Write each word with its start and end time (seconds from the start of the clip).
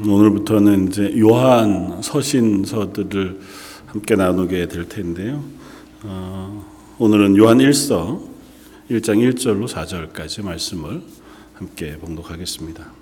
오늘부터는 0.00 0.88
이제 0.88 1.14
요한 1.20 2.02
서신서들을 2.02 3.40
함께 3.86 4.16
나누게 4.16 4.66
될 4.66 4.88
텐데요. 4.88 5.44
어, 6.02 6.66
오늘은 6.98 7.36
요한 7.36 7.58
1서 7.58 8.20
1장 8.90 9.32
1절로 9.34 9.68
4절까지 9.68 10.44
말씀을 10.44 11.00
함께 11.54 11.96
봉독하겠습니다. 11.98 12.92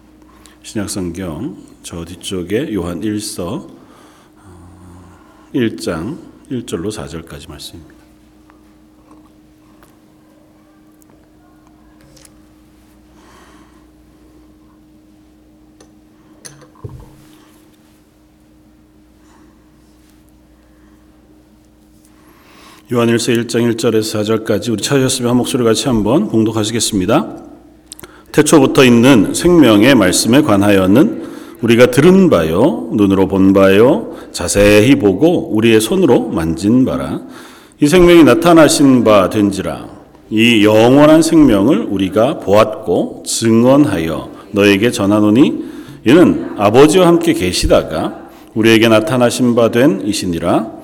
신약성경 0.63 1.57
저 1.83 2.05
뒤쪽에 2.05 2.75
요한 2.75 3.01
1서 3.01 3.69
1장 5.55 6.19
1절로 6.51 6.91
4절까지 6.91 7.49
말씀입니다. 7.49 8.02
요한일서 22.93 23.33
1장 23.33 23.75
1절에서 23.75 24.45
4절까지 24.45 24.71
우리 24.71 24.83
찾으셨으면 24.83 25.31
한 25.31 25.37
목소리 25.39 25.65
같이 25.65 25.89
한번 25.89 26.29
봉독하시겠습니다. 26.29 27.37
태초부터 28.33 28.85
있는 28.85 29.33
생명의 29.33 29.95
말씀에 29.95 30.43
관하여는 30.43 31.23
우리가 31.63 31.87
들은 31.87 32.29
바요, 32.29 32.91
눈으로 32.93 33.29
본 33.29 33.55
바요, 33.55 34.15
자세히 34.33 34.97
보고 34.97 35.55
우리의 35.55 35.81
손으로 35.81 36.29
만진 36.29 36.85
바라. 36.85 37.23
이 37.81 37.87
생명이 37.87 38.25
나타나신 38.25 39.05
바 39.05 39.31
된지라. 39.31 39.89
이 40.29 40.63
영원한 40.63 41.23
생명을 41.23 41.87
우리가 41.89 42.41
보았고 42.41 43.23
증언하여 43.27 44.29
너에게 44.51 44.91
전하노니 44.91 45.65
이는 46.07 46.51
아버지와 46.59 47.07
함께 47.07 47.33
계시다가 47.33 48.29
우리에게 48.53 48.89
나타나신 48.89 49.55
바 49.55 49.71
된 49.71 50.03
이시니라. 50.05 50.82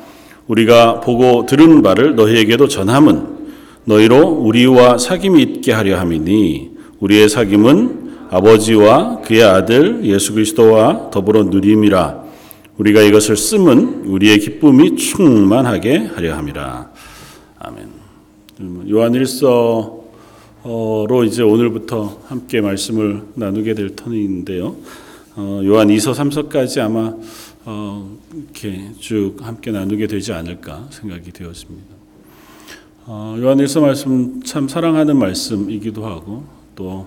우리가 0.49 1.01
보고 1.01 1.47
들은 1.47 1.83
바를 1.83 2.17
너희에게도 2.17 2.69
전함은 2.69 3.39
너희로 3.85 4.29
우리와 4.29 4.97
사귐이 4.97 5.41
있게 5.41 5.73
하려 5.73 5.99
함이니 5.99 6.71
우리의 7.01 7.29
사귐은 7.29 8.09
아버지와 8.31 9.21
그의 9.23 9.43
아들 9.45 10.05
예수 10.05 10.35
그리스도와 10.35 11.11
더불어 11.11 11.45
누림이라 11.45 12.25
우리가 12.77 13.03
이것을 13.03 13.37
쓰면 13.37 14.05
우리의 14.07 14.39
기쁨이 14.39 14.97
충만하게 14.97 16.11
하려 16.15 16.37
함이라 16.37 16.91
아멘. 17.59 17.89
요한일서로 18.91 20.05
이제 21.27 21.43
오늘부터 21.43 22.21
함께 22.27 22.61
말씀을 22.61 23.23
나누게 23.35 23.75
될 23.75 23.95
터인데요. 23.97 24.77
어, 25.37 25.61
요한 25.65 25.89
2서 25.89 26.12
3서까지 26.15 26.81
아마 26.81 27.15
어, 27.71 28.17
이렇게 28.33 28.93
쭉 28.99 29.37
함께 29.43 29.71
나누게 29.71 30.07
되지 30.07 30.33
않을까 30.33 30.87
생각이 30.89 31.33
되었습니다. 31.33 31.95
어, 33.05 33.37
요한일서 33.39 33.83
말씀 33.83 34.43
참 34.43 34.69
사랑하는 34.69 35.19
말씀이기도 35.19 36.07
하고 36.07 36.45
또 36.75 37.07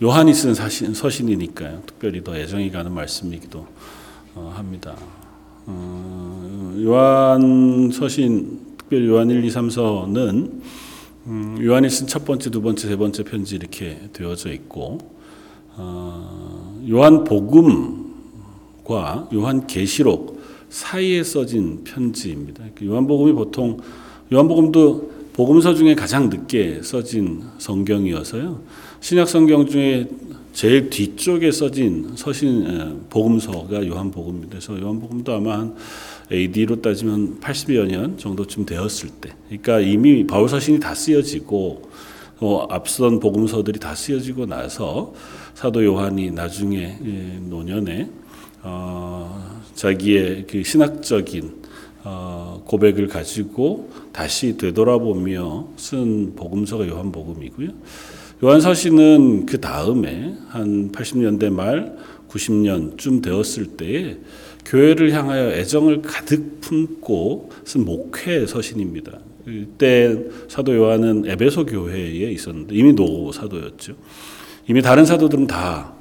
요한이 0.00 0.34
쓴 0.34 0.54
사신, 0.54 0.94
서신이니까요. 0.94 1.82
특별히 1.84 2.22
더 2.22 2.36
애정이 2.36 2.70
가는 2.70 2.92
말씀이기도 2.92 3.66
어, 4.36 4.52
합니다. 4.54 4.94
어, 5.66 6.76
요한 6.78 7.90
서신, 7.92 8.76
특별히 8.78 9.08
요한 9.08 9.28
1, 9.28 9.44
2, 9.44 9.48
3서는 9.48 10.62
음, 11.26 11.58
요한이 11.60 11.90
쓴 11.90 12.06
첫 12.06 12.24
번째, 12.24 12.50
두 12.50 12.62
번째, 12.62 12.86
세 12.86 12.94
번째 12.94 13.24
편지 13.24 13.56
이렇게 13.56 14.08
되어져 14.12 14.52
있고 14.52 14.98
어, 15.76 16.80
요한 16.88 17.24
복음 17.24 18.07
과 18.88 19.28
요한 19.34 19.66
계시록 19.66 20.40
사이에 20.70 21.22
써진 21.22 21.84
편지입니다. 21.84 22.64
요한복음이 22.82 23.32
보통 23.34 23.76
요한복음도 24.32 25.12
복음서 25.34 25.74
중에 25.74 25.94
가장 25.94 26.30
늦게 26.30 26.80
써진 26.82 27.42
성경이어서요. 27.58 28.62
신약 29.00 29.28
성경 29.28 29.66
중에 29.66 30.08
제일 30.54 30.88
뒤쪽에 30.88 31.52
써진 31.52 32.12
서신 32.16 33.04
복음서가 33.10 33.86
요한복음입니다. 33.86 34.58
그래서 34.58 34.80
요한복음도 34.80 35.34
아마 35.34 35.58
한 35.58 35.76
AD로 36.32 36.80
따지면 36.80 37.40
80여 37.40 37.86
년 37.86 38.16
정도쯤 38.16 38.64
되었을 38.64 39.10
때, 39.20 39.34
그러니까 39.48 39.80
이미 39.80 40.26
바울 40.26 40.48
서신이 40.48 40.80
다 40.80 40.94
쓰여지고 40.94 41.82
어, 42.40 42.66
앞선 42.70 43.20
복음서들이 43.20 43.80
다 43.80 43.94
쓰여지고 43.94 44.46
나서 44.46 45.12
사도 45.54 45.84
요한이 45.84 46.30
나중에 46.30 46.98
노년에 47.42 48.08
어, 48.62 49.62
자기의 49.74 50.46
그 50.48 50.62
신학적인 50.62 51.58
어, 52.04 52.62
고백을 52.66 53.08
가지고 53.08 53.90
다시 54.12 54.56
되돌아보며 54.56 55.68
쓴 55.76 56.34
복음서가 56.34 56.88
요한복음이고요. 56.88 57.70
요한서신은 58.42 59.46
그 59.46 59.60
다음에 59.60 60.36
한 60.48 60.92
80년대 60.92 61.50
말 61.50 61.96
90년쯤 62.28 63.22
되었을 63.22 63.76
때에 63.76 64.18
교회를 64.64 65.12
향하여 65.12 65.50
애정을 65.52 66.02
가득 66.02 66.60
품고 66.60 67.50
쓴 67.64 67.84
목회 67.84 68.46
서신입니다. 68.46 69.18
그때 69.44 70.16
사도 70.46 70.76
요한은 70.76 71.24
에베소 71.26 71.66
교회에 71.66 72.30
있었는데 72.30 72.74
이미 72.74 72.92
노 72.92 73.32
사도였죠. 73.32 73.94
이미 74.68 74.82
다른 74.82 75.06
사도들은 75.06 75.46
다 75.46 75.94
어, 75.94 75.97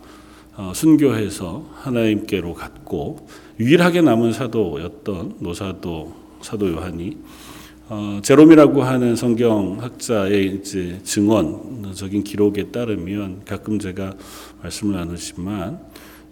순교해서 0.74 1.66
하나님께로 1.84 2.54
갔고 2.54 3.28
유일하게 3.60 4.02
남은 4.02 4.34
사도였던 4.34 5.36
노사도 5.40 6.14
사도 6.42 6.72
요한이 6.72 7.18
어, 7.90 8.20
제롬이라고 8.22 8.84
하는 8.84 9.16
성경학자의 9.16 10.48
이제 10.56 11.00
증언적인 11.04 12.24
기록에 12.24 12.70
따르면 12.70 13.46
가끔 13.46 13.80
제가 13.80 14.14
말씀을 14.62 14.96
나누지만 14.96 15.80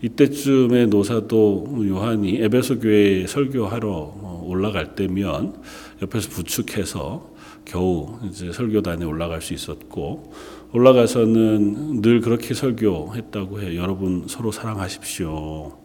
이때쯤에 0.05 0.85
노사도 0.85 1.83
요한이 1.87 2.37
에베소 2.43 2.79
교회에 2.79 3.25
설교하러 3.25 3.89
어, 3.89 4.43
올라갈 4.45 4.93
때면 4.93 5.59
옆에서 6.03 6.29
부축해서 6.29 7.33
겨우 7.65 8.19
이제 8.27 8.51
설교단에 8.51 9.03
올라갈 9.03 9.41
수 9.41 9.55
있었고 9.55 10.31
올라가서는 10.73 12.01
늘 12.01 12.21
그렇게 12.21 12.53
설교했다고 12.53 13.61
해요. 13.61 13.81
여러분 13.81 14.25
서로 14.27 14.51
사랑하십시오. 14.51 15.75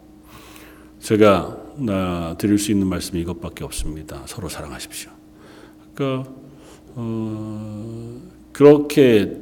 제가 0.99 1.57
나 1.77 2.35
드릴 2.37 2.59
수 2.59 2.71
있는 2.71 2.85
말씀이 2.85 3.21
이것밖에 3.21 3.63
없습니다. 3.63 4.21
서로 4.27 4.49
사랑하십시오. 4.49 5.09
그러니까 5.95 6.29
어, 6.93 8.21
그렇게 8.51 9.35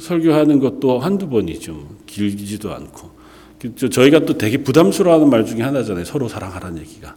설교하는 0.00 0.58
것도 0.58 1.00
한두 1.00 1.28
번이죠. 1.28 1.86
길지도 2.06 2.72
않고. 2.72 3.15
저희가 3.90 4.20
또 4.20 4.36
되게 4.36 4.58
부담스러워하는 4.58 5.30
말 5.30 5.44
중에 5.44 5.62
하나잖아요. 5.62 6.04
서로 6.04 6.28
사랑하라는 6.28 6.78
얘기가. 6.80 7.14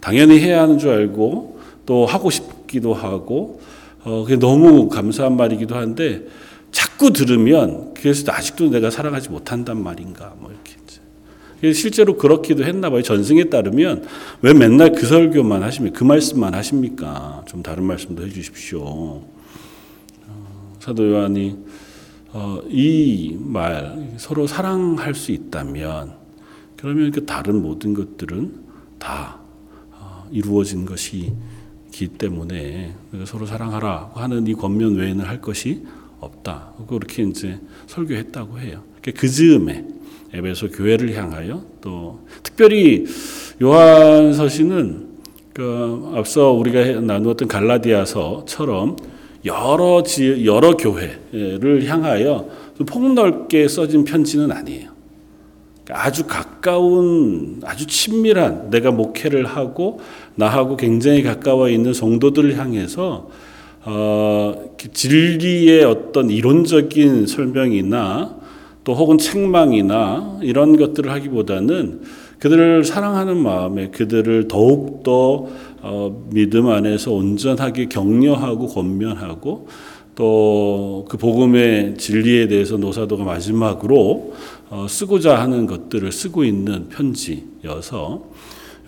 당연히 0.00 0.40
해야 0.40 0.62
하는 0.62 0.78
줄 0.78 0.90
알고 0.90 1.60
또 1.86 2.06
하고 2.06 2.30
싶기도 2.30 2.94
하고 2.94 3.60
어, 4.04 4.22
그게 4.24 4.36
너무 4.36 4.88
감사한 4.88 5.36
말이기도 5.36 5.76
한데 5.76 6.26
자꾸 6.70 7.12
들으면 7.12 7.94
그래서 7.94 8.30
아직도 8.32 8.70
내가 8.70 8.90
사랑하지 8.90 9.30
못한단 9.30 9.82
말인가 9.82 10.34
뭐 10.40 10.50
이렇게 10.50 10.74
실제로 11.72 12.16
그렇기도 12.16 12.64
했나 12.64 12.90
봐요. 12.90 13.02
전승에 13.02 13.44
따르면 13.44 14.06
왜 14.42 14.52
맨날 14.52 14.92
그 14.92 15.06
설교만 15.06 15.62
하십니까? 15.62 15.98
그 15.98 16.04
말씀만 16.04 16.54
하십니까? 16.54 17.42
좀 17.46 17.62
다른 17.62 17.84
말씀도 17.84 18.26
해주십시오. 18.26 18.82
어, 18.82 19.28
사도 20.80 21.10
요한이 21.10 21.56
어, 22.34 22.60
이 22.68 23.36
말 23.38 24.14
서로 24.16 24.48
사랑할 24.48 25.14
수 25.14 25.30
있다면 25.30 26.14
그러면 26.76 27.12
그 27.12 27.24
다른 27.24 27.62
모든 27.62 27.94
것들은 27.94 28.52
다 28.98 29.38
어, 29.92 30.26
이루어진 30.32 30.84
것이 30.84 31.32
기 31.92 32.08
때문에 32.08 32.92
서로 33.24 33.46
사랑하라 33.46 34.10
하는 34.14 34.48
이 34.48 34.54
권면 34.54 34.96
외에는 34.96 35.24
할 35.24 35.40
것이 35.40 35.86
없다. 36.18 36.72
그렇게 36.88 37.22
이제 37.22 37.60
설교했다고 37.86 38.58
해요. 38.58 38.82
그 39.00 39.28
즈음에 39.28 39.86
에베소 40.32 40.70
교회를 40.70 41.14
향하여 41.14 41.64
또 41.80 42.26
특별히 42.42 43.06
요한서신은 43.62 45.14
그 45.52 46.10
앞서 46.16 46.50
우리가 46.50 47.00
나누었던 47.00 47.46
갈라디아서처럼 47.46 48.96
여러 49.44 50.02
지 50.02 50.44
여러 50.46 50.76
교회를 50.76 51.84
향하여 51.86 52.48
폭넓게 52.86 53.68
써진 53.68 54.04
편지는 54.04 54.50
아니에요. 54.50 54.94
아주 55.90 56.26
가까운 56.26 57.60
아주 57.64 57.86
친밀한 57.86 58.70
내가 58.70 58.90
목회를 58.90 59.44
하고 59.44 60.00
나하고 60.34 60.76
굉장히 60.76 61.22
가까워 61.22 61.68
있는 61.68 61.92
성도들을 61.92 62.58
향해서 62.58 63.28
어, 63.86 64.54
진리의 64.92 65.84
어떤 65.84 66.30
이론적인 66.30 67.26
설명이나 67.26 68.36
또 68.82 68.94
혹은 68.94 69.18
책망이나 69.18 70.38
이런 70.42 70.76
것들을 70.76 71.10
하기보다는 71.10 72.00
그들을 72.38 72.84
사랑하는 72.84 73.36
마음에 73.38 73.88
그들을 73.88 74.48
더욱더 74.48 75.48
어, 75.86 76.26
믿음 76.30 76.68
안에서 76.68 77.12
온전하게 77.12 77.88
격려하고 77.88 78.68
권면하고 78.68 79.68
또 80.14 80.84
그 81.08 81.16
복음의 81.16 81.96
진리에 81.96 82.48
대해서 82.48 82.76
노사도가 82.76 83.24
마지막으로 83.24 84.34
어, 84.70 84.86
쓰고자 84.88 85.38
하는 85.38 85.66
것들을 85.66 86.10
쓰고 86.10 86.44
있는 86.44 86.88
편지여서 86.88 88.24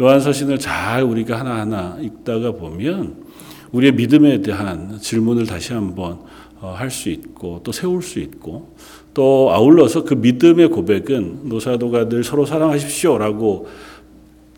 요한서신을 0.00 0.58
잘 0.58 1.02
우리가 1.02 1.38
하나하나 1.38 1.98
읽다가 2.00 2.52
보면 2.52 3.24
우리의 3.72 3.92
믿음에 3.92 4.42
대한 4.42 4.98
질문을 5.00 5.46
다시 5.46 5.72
한번 5.72 6.20
어, 6.60 6.74
할수 6.76 7.10
있고 7.10 7.60
또 7.62 7.72
세울 7.72 8.02
수 8.02 8.18
있고 8.18 8.74
또 9.14 9.50
아울러서 9.52 10.04
그 10.04 10.14
믿음의 10.14 10.68
고백은 10.68 11.48
노사도가 11.48 12.08
늘 12.08 12.24
서로 12.24 12.44
사랑하십시오라고 12.44 13.68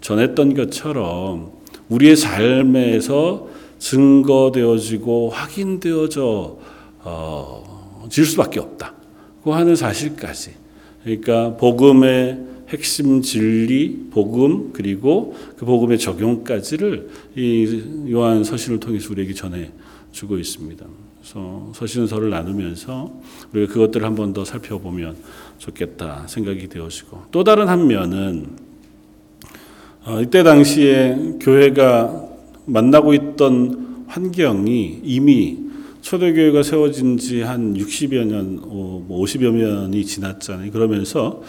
전했던 0.01 0.55
것처럼 0.55 1.58
우리의 1.89 2.17
삶에서 2.17 3.49
증거되어지고 3.79 5.31
확인되어져 5.31 6.59
어, 7.05 8.07
질 8.11 8.25
수밖에 8.27 8.61
없다고 8.61 9.55
하는 9.55 9.77
사실까지 9.77 10.53
그러니까 11.05 11.57
복음의 11.57 12.47
핵심 12.69 13.23
진리, 13.23 14.09
복음 14.11 14.73
그리고 14.73 15.35
그 15.57 15.65
복음의 15.65 15.99
적용까지를 15.99 17.09
이 17.37 18.11
요한 18.11 18.45
서신을 18.45 18.79
통해서 18.81 19.09
우리에게 19.13 19.33
전해 19.33 19.71
주고 20.13 20.37
있습니다. 20.37 20.85
그래서 21.21 21.73
서신서를 21.75 22.31
나누면서 22.31 23.11
우리가 23.55 23.73
그것들을 23.73 24.05
한 24.07 24.15
번 24.15 24.33
더 24.35 24.45
살펴보면 24.45 25.17
좋겠다 25.59 26.27
생각이 26.27 26.69
되어지고 26.69 27.23
또 27.31 27.43
다른 27.45 27.69
한 27.69 27.87
면은 27.87 28.47
어, 28.47 28.68
이때 30.23 30.43
당시에 30.43 31.37
교회가 31.41 32.25
만나고 32.65 33.15
있던 33.15 34.05
환경이 34.09 35.01
이미 35.05 35.59
초대교회가 36.01 36.63
세워진 36.63 37.19
지 37.19 37.43
한 37.43 37.75
60여 37.75 38.25
년, 38.25 38.61
어, 38.63 39.05
뭐 39.07 39.23
50여 39.23 39.53
년이 39.53 40.05
지났잖아요. 40.07 40.71
그러면서 40.71 41.43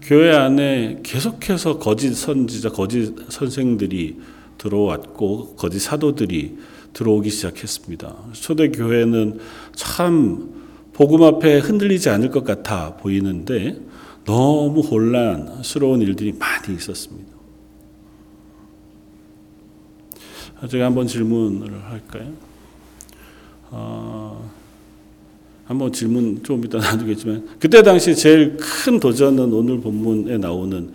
교회 0.00 0.34
안에 0.34 1.00
계속해서 1.02 1.78
거짓 1.78 2.14
선지자, 2.14 2.70
거짓 2.70 3.14
선생들이 3.28 4.16
들어왔고, 4.56 5.56
거짓 5.56 5.80
사도들이 5.80 6.56
들어오기 6.94 7.28
시작했습니다. 7.28 8.16
초대교회는 8.32 9.38
참 9.74 10.50
복음 10.94 11.22
앞에 11.24 11.58
흔들리지 11.58 12.08
않을 12.08 12.30
것 12.30 12.44
같아 12.44 12.96
보이는데 12.96 13.78
너무 14.24 14.80
혼란스러운 14.80 16.00
일들이 16.00 16.32
많이 16.32 16.74
있었습니다. 16.74 17.35
제가 20.68 20.86
한번 20.86 21.06
질문을 21.06 21.84
할까요? 21.84 22.32
어, 23.70 24.50
한번 25.66 25.92
질문 25.92 26.42
좀 26.42 26.64
이따 26.64 26.78
나누겠지만 26.80 27.46
그때 27.58 27.82
당시 27.82 28.14
제일 28.14 28.56
큰 28.56 28.98
도전은 28.98 29.52
오늘 29.52 29.80
본문에 29.80 30.38
나오는 30.38 30.92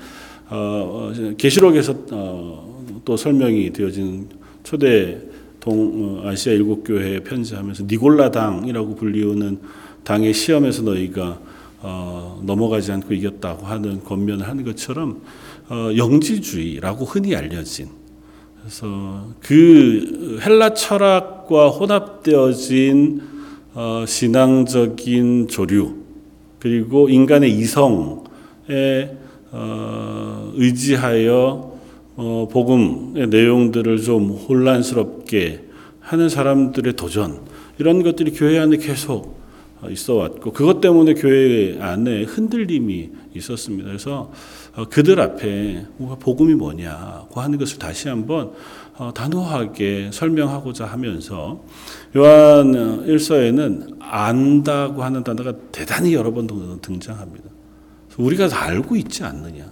어, 0.50 1.12
계시록에서 1.38 1.96
어, 2.12 2.86
또 3.06 3.16
설명이 3.16 3.72
되어진 3.72 4.30
초대 4.64 5.22
동 5.60 6.24
어, 6.24 6.28
아시아 6.28 6.54
일곱 6.54 6.84
교회에 6.84 7.20
편지하면서 7.20 7.84
니골라 7.88 8.32
당이라고 8.32 8.96
불리우는 8.96 9.60
당의 10.04 10.34
시험에서 10.34 10.82
너희가 10.82 11.40
어, 11.84 12.42
넘어가지 12.44 12.92
않고 12.92 13.14
이겼다고 13.14 13.66
하는 13.66 14.04
권면을 14.04 14.48
하는 14.48 14.64
것처럼 14.64 15.22
어, 15.70 15.92
영지주의라고 15.96 17.06
흔히 17.06 17.36
알려진 17.36 18.01
그래서 18.62 19.28
그 19.40 20.40
헬라 20.46 20.76
철학과 20.76 21.70
혼합되어진 21.70 23.22
어, 23.74 24.06
신앙적인 24.08 25.48
조류 25.48 25.96
그리고 26.60 27.10
인간의 27.10 27.52
이성에 27.58 29.10
어, 29.52 30.52
의지하여 30.56 31.72
어, 32.18 32.48
복음의 32.52 33.28
내용들을 33.30 34.00
좀 34.04 34.30
혼란스럽게 34.30 35.66
하는 36.00 36.30
사람들의 36.30 36.94
도전 36.94 37.40
이런 37.80 38.04
것들이 38.04 38.32
교회 38.32 38.60
안에 38.60 38.78
계속 38.78 39.42
있어 39.90 40.16
왔고 40.16 40.54
그것 40.54 40.82
때문에 40.82 41.16
교회 41.16 41.80
안에 41.80 42.24
흔들림이 42.24 43.10
있었습니다. 43.34 43.88
그래서 43.88 44.32
어, 44.32 44.34
그들 44.90 45.20
앞에 45.20 45.86
복음이 46.20 46.56
뭐냐고 46.56 47.42
하는 47.42 47.58
것을 47.58 47.78
다시 47.78 48.08
한번 48.08 48.52
어, 48.98 49.12
단호하게 49.14 50.12
설명하고자 50.14 50.86
하면서 50.86 51.64
요한 52.16 53.06
1서에는 53.06 53.98
안다고 54.00 55.04
하는 55.04 55.24
단어가 55.24 55.54
대단히 55.72 56.14
여러 56.14 56.32
번 56.34 56.48
등장합니다. 56.82 57.50
우리가 58.18 58.48
다 58.48 58.66
알고 58.66 58.96
있지 58.96 59.24
않느냐. 59.24 59.66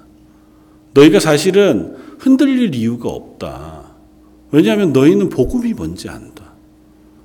너희가 0.93 1.19
사실은 1.19 1.95
흔들릴 2.17 2.73
이유가 2.75 3.09
없다. 3.09 3.83
왜냐하면 4.51 4.91
너희는 4.91 5.29
복음이 5.29 5.73
뭔지 5.73 6.09
안다. 6.09 6.53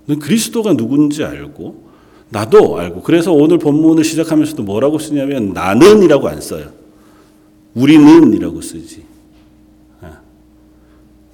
넌 0.06 0.18
그리스도가 0.18 0.74
누군지 0.74 1.24
알고 1.24 1.84
나도 2.28 2.78
알고 2.78 3.02
그래서 3.02 3.32
오늘 3.32 3.58
본문을 3.58 4.04
시작하면서도 4.04 4.62
뭐라고 4.62 4.98
쓰냐면 4.98 5.52
나는이라고 5.52 6.28
안 6.28 6.40
써요. 6.40 6.83
우리는이라고 7.74 8.60
쓰지. 8.60 9.04
예. 10.02 10.08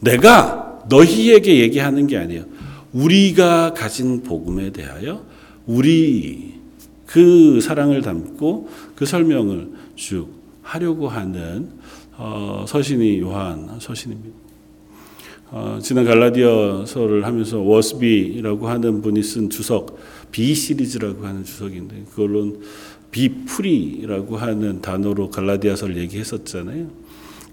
내가 0.00 0.84
너희에게 0.88 1.60
얘기하는 1.60 2.06
게 2.06 2.16
아니에요. 2.16 2.44
우리가 2.92 3.74
가진 3.74 4.22
복음에 4.22 4.70
대하여 4.70 5.24
우리 5.66 6.54
그 7.06 7.60
사랑을 7.60 8.02
담고 8.02 8.68
그 8.94 9.06
설명을 9.06 9.70
쭉 9.94 10.28
하려고 10.62 11.08
하는 11.08 11.70
어, 12.16 12.64
서신이 12.68 13.20
요한 13.20 13.78
서신입니다. 13.80 14.36
어, 15.52 15.78
지난 15.82 16.04
갈라디아서를 16.04 17.24
하면서 17.24 17.58
워스비라고 17.58 18.68
하는 18.68 19.02
분이 19.02 19.22
쓴 19.22 19.50
주석 19.50 19.98
B 20.30 20.54
시리즈라고 20.54 21.26
하는 21.26 21.42
주석인데 21.42 22.04
그걸로는 22.10 22.60
비프리라고 23.10 24.36
하는 24.36 24.80
단어로 24.80 25.30
갈라디아서를 25.30 25.96
얘기했었잖아요. 25.98 26.88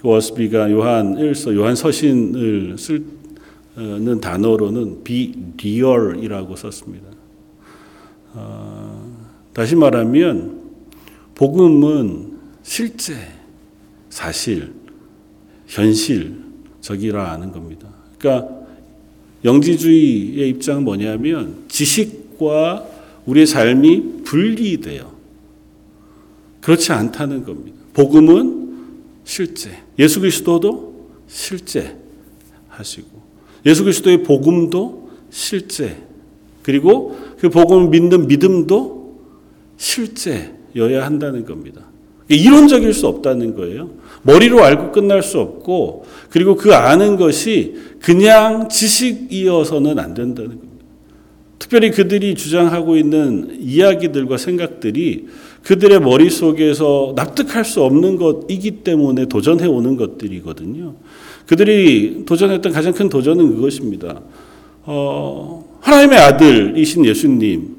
그 0.02 0.08
워스비가 0.08 0.72
요한 0.72 1.16
1서 1.16 1.56
요한 1.56 1.76
서신을 1.76 2.78
쓰는 2.78 4.22
단어로는 4.22 5.04
비리얼이라고 5.04 6.56
썼습니다. 6.56 7.08
어, 8.34 9.18
다시 9.54 9.76
말하면 9.76 10.62
복음은 11.34 12.38
실제 12.62 13.16
사실 14.10 14.74
현실적이라는 15.68 17.52
겁니다. 17.52 17.88
그러니까 18.18 18.58
영지주의의 19.44 20.50
입장은 20.50 20.84
뭐냐면 20.84 21.64
지식과 21.68 22.86
우리의 23.26 23.46
삶이 23.48 24.24
분리돼요. 24.24 25.17
그렇지 26.68 26.92
않다는 26.92 27.46
겁니다. 27.46 27.78
복음은 27.94 28.68
실제. 29.24 29.72
예수 29.98 30.20
그리스도도 30.20 31.08
실제 31.26 31.96
하시고 32.68 33.08
예수 33.66 33.86
그리스도의 33.86 34.24
복음도 34.24 35.10
실제. 35.30 35.96
그리고 36.64 37.18
그 37.40 37.50
복음을 37.50 37.88
믿는 37.88 38.28
믿음도 38.28 39.18
실제여야 39.78 41.06
한다는 41.06 41.46
겁니다. 41.46 41.86
이론적일 42.28 42.94
수 42.94 43.08
없다는 43.08 43.56
거예요. 43.56 43.92
머리로 44.24 44.62
알고 44.62 44.92
끝날 44.92 45.24
수 45.24 45.40
없고 45.40 46.06
그리고 46.30 46.58
그 46.58 46.76
아는 46.76 47.16
것이 47.16 47.76
그냥 48.02 48.68
지식이어서는 48.68 50.00
안 50.00 50.14
된다는 50.14 50.50
겁니다. 50.50 50.68
특별히 51.60 51.92
그들이 51.92 52.36
주장하고 52.36 52.98
있는 52.98 53.58
이야기들과 53.62 54.36
생각들이 54.36 55.28
그들의 55.68 56.00
머릿속에서 56.00 57.12
납득할 57.14 57.66
수 57.66 57.84
없는 57.84 58.16
것이기 58.16 58.72
때문에 58.86 59.26
도전해 59.26 59.68
오는 59.68 59.98
것들이거든요. 59.98 60.96
그들이 61.46 62.24
도전했던 62.26 62.72
가장 62.72 62.94
큰 62.94 63.10
도전은 63.10 63.56
그것입니다. 63.56 64.22
어, 64.84 65.78
하나님의 65.82 66.20
아들이신 66.20 67.06
예수님, 67.06 67.76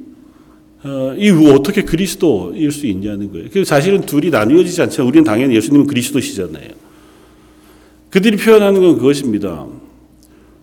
어, 0.84 1.14
이 1.16 1.30
어떻게 1.30 1.82
그리스도일 1.82 2.70
수 2.72 2.86
있냐는 2.86 3.32
거예요. 3.32 3.48
그 3.50 3.64
사실은 3.64 4.02
둘이 4.02 4.28
나뉘어지지 4.28 4.82
않잖아요. 4.82 5.08
우리는 5.08 5.24
당연히 5.24 5.56
예수님은 5.56 5.86
그리스도시잖아요. 5.86 6.68
그들이 8.10 8.36
표현하는 8.36 8.82
건 8.82 8.98
그것입니다. 8.98 9.66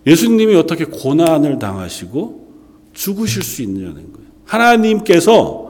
예수님이 0.06 0.54
어떻게 0.54 0.84
고난을 0.84 1.58
당하시고 1.58 2.46
죽으실 2.94 3.42
수 3.42 3.62
있느냐는 3.62 4.12
거예요. 4.12 4.28
하나님께서 4.44 5.65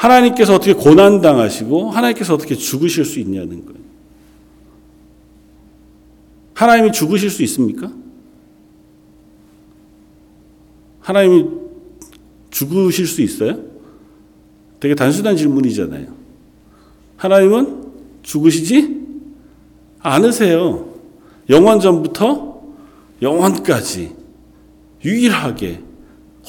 하나님께서 0.00 0.54
어떻게 0.54 0.72
고난당하시고 0.72 1.90
하나님께서 1.90 2.32
어떻게 2.32 2.54
죽으실 2.54 3.04
수 3.04 3.20
있냐는 3.20 3.66
거예요. 3.66 3.80
하나님이 6.54 6.92
죽으실 6.92 7.28
수 7.28 7.42
있습니까? 7.42 7.92
하나님이 11.00 11.50
죽으실 12.50 13.06
수 13.06 13.20
있어요? 13.20 13.62
되게 14.78 14.94
단순한 14.94 15.36
질문이잖아요. 15.36 16.14
하나님은 17.18 17.92
죽으시지 18.22 19.00
않으세요. 19.98 20.94
영원 21.50 21.78
전부터 21.78 22.62
영원까지 23.20 24.16
유일하게 25.04 25.82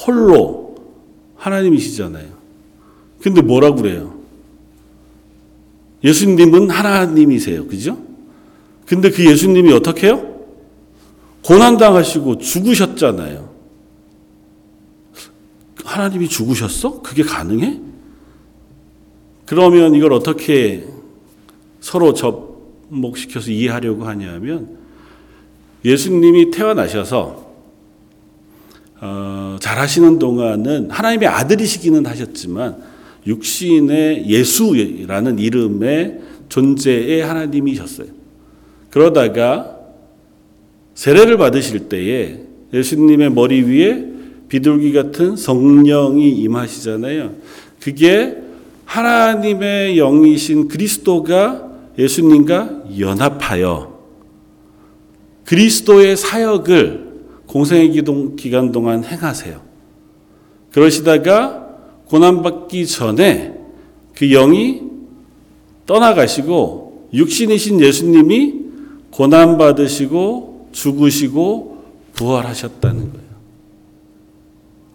홀로 0.06 0.74
하나님이시잖아요. 1.36 2.31
근데 3.22 3.40
뭐라고 3.40 3.76
그래요? 3.76 4.20
예수님은 6.02 6.70
하나님이세요. 6.70 7.66
그죠? 7.68 7.96
근데 8.86 9.10
그 9.10 9.24
예수님이 9.24 9.72
어떻게 9.72 10.08
해요? 10.08 10.28
고난당하시고 11.44 12.38
죽으셨잖아요. 12.38 13.52
하나님이 15.84 16.28
죽으셨어? 16.28 17.00
그게 17.02 17.22
가능해? 17.22 17.80
그러면 19.46 19.94
이걸 19.94 20.12
어떻게 20.12 20.84
서로 21.80 22.14
접목시켜서 22.14 23.50
이해하려고 23.50 24.04
하냐면 24.04 24.78
예수님이 25.84 26.50
태어나셔서 26.50 27.52
어, 29.00 29.56
잘하시는 29.60 30.18
동안은 30.18 30.90
하나님의 30.90 31.28
아들이시기는 31.28 32.06
하셨지만 32.06 32.91
육신의 33.26 34.28
예수라는 34.28 35.38
이름의 35.38 36.20
존재의 36.48 37.22
하나님이셨어요. 37.22 38.08
그러다가 38.90 39.78
세례를 40.94 41.38
받으실 41.38 41.88
때에 41.88 42.40
예수님의 42.72 43.30
머리 43.30 43.62
위에 43.62 44.06
비둘기 44.48 44.92
같은 44.92 45.36
성령이 45.36 46.30
임하시잖아요. 46.30 47.34
그게 47.80 48.36
하나님의 48.84 49.96
영이신 49.96 50.68
그리스도가 50.68 51.70
예수님과 51.98 52.84
연합하여 52.98 53.92
그리스도의 55.44 56.16
사역을 56.16 57.12
공생의 57.46 57.92
기간 58.36 58.72
동안 58.72 59.04
행하세요. 59.04 59.60
그러시다가 60.72 61.61
고난받기 62.12 62.86
전에 62.86 63.58
그 64.14 64.28
영이 64.28 64.82
떠나가시고 65.86 67.08
육신이신 67.14 67.80
예수님이 67.80 68.54
고난받으시고 69.12 70.68
죽으시고 70.72 71.84
부활하셨다는 72.12 73.12
거예요. 73.12 73.26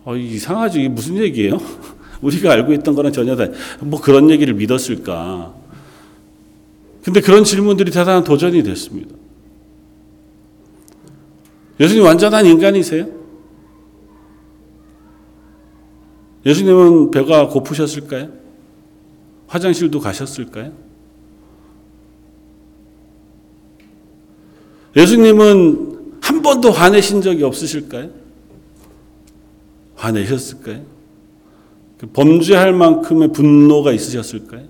어, 0.06 0.16
이상하죠. 0.16 0.78
이게 0.78 0.90
무슨 0.90 1.18
얘기예요? 1.18 1.60
우리가 2.22 2.52
알고 2.52 2.74
있던 2.74 2.94
거랑 2.94 3.12
전혀 3.12 3.36
다, 3.36 3.48
뭐 3.80 4.00
그런 4.00 4.30
얘기를 4.30 4.54
믿었을까? 4.54 5.56
근데 7.04 7.22
그런 7.22 7.44
질문들이 7.44 7.90
대단한 7.90 8.24
도전이 8.24 8.62
됐습니다. 8.62 9.16
예수님 11.80 12.04
완전한 12.04 12.46
인간이세요? 12.46 13.08
예수님은 16.48 17.12
배가 17.12 17.50
고프셨을까요? 17.50 18.30
화장실도 19.48 20.00
가셨을까요? 20.00 20.72
예수님은 24.96 26.20
한 26.22 26.42
번도 26.42 26.72
화내신 26.72 27.22
적이 27.22 27.44
없으실까요? 27.44 28.10
화내셨을까요? 29.96 30.86
그 31.98 32.08
범죄할 32.08 32.72
만큼의 32.72 33.34
분노가 33.34 33.92
있으셨을까요? 33.92 34.68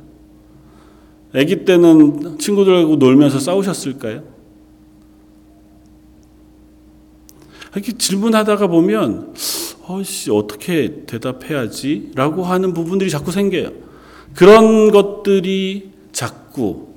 아기 1.35 1.63
때는 1.63 2.39
친구들하고 2.39 2.95
놀면서 2.95 3.39
싸우셨을까요? 3.39 4.23
이렇게 7.73 7.91
질문하다가 7.91 8.65
보면 8.65 9.35
어씨 9.87 10.31
어떻게 10.31 11.05
대답해야지? 11.05 12.11
라고 12.13 12.43
하는 12.43 12.73
부분들이 12.73 13.09
자꾸 13.09 13.31
생겨요. 13.31 13.71
그런 14.35 14.91
것들이 14.91 15.91
자꾸 16.11 16.87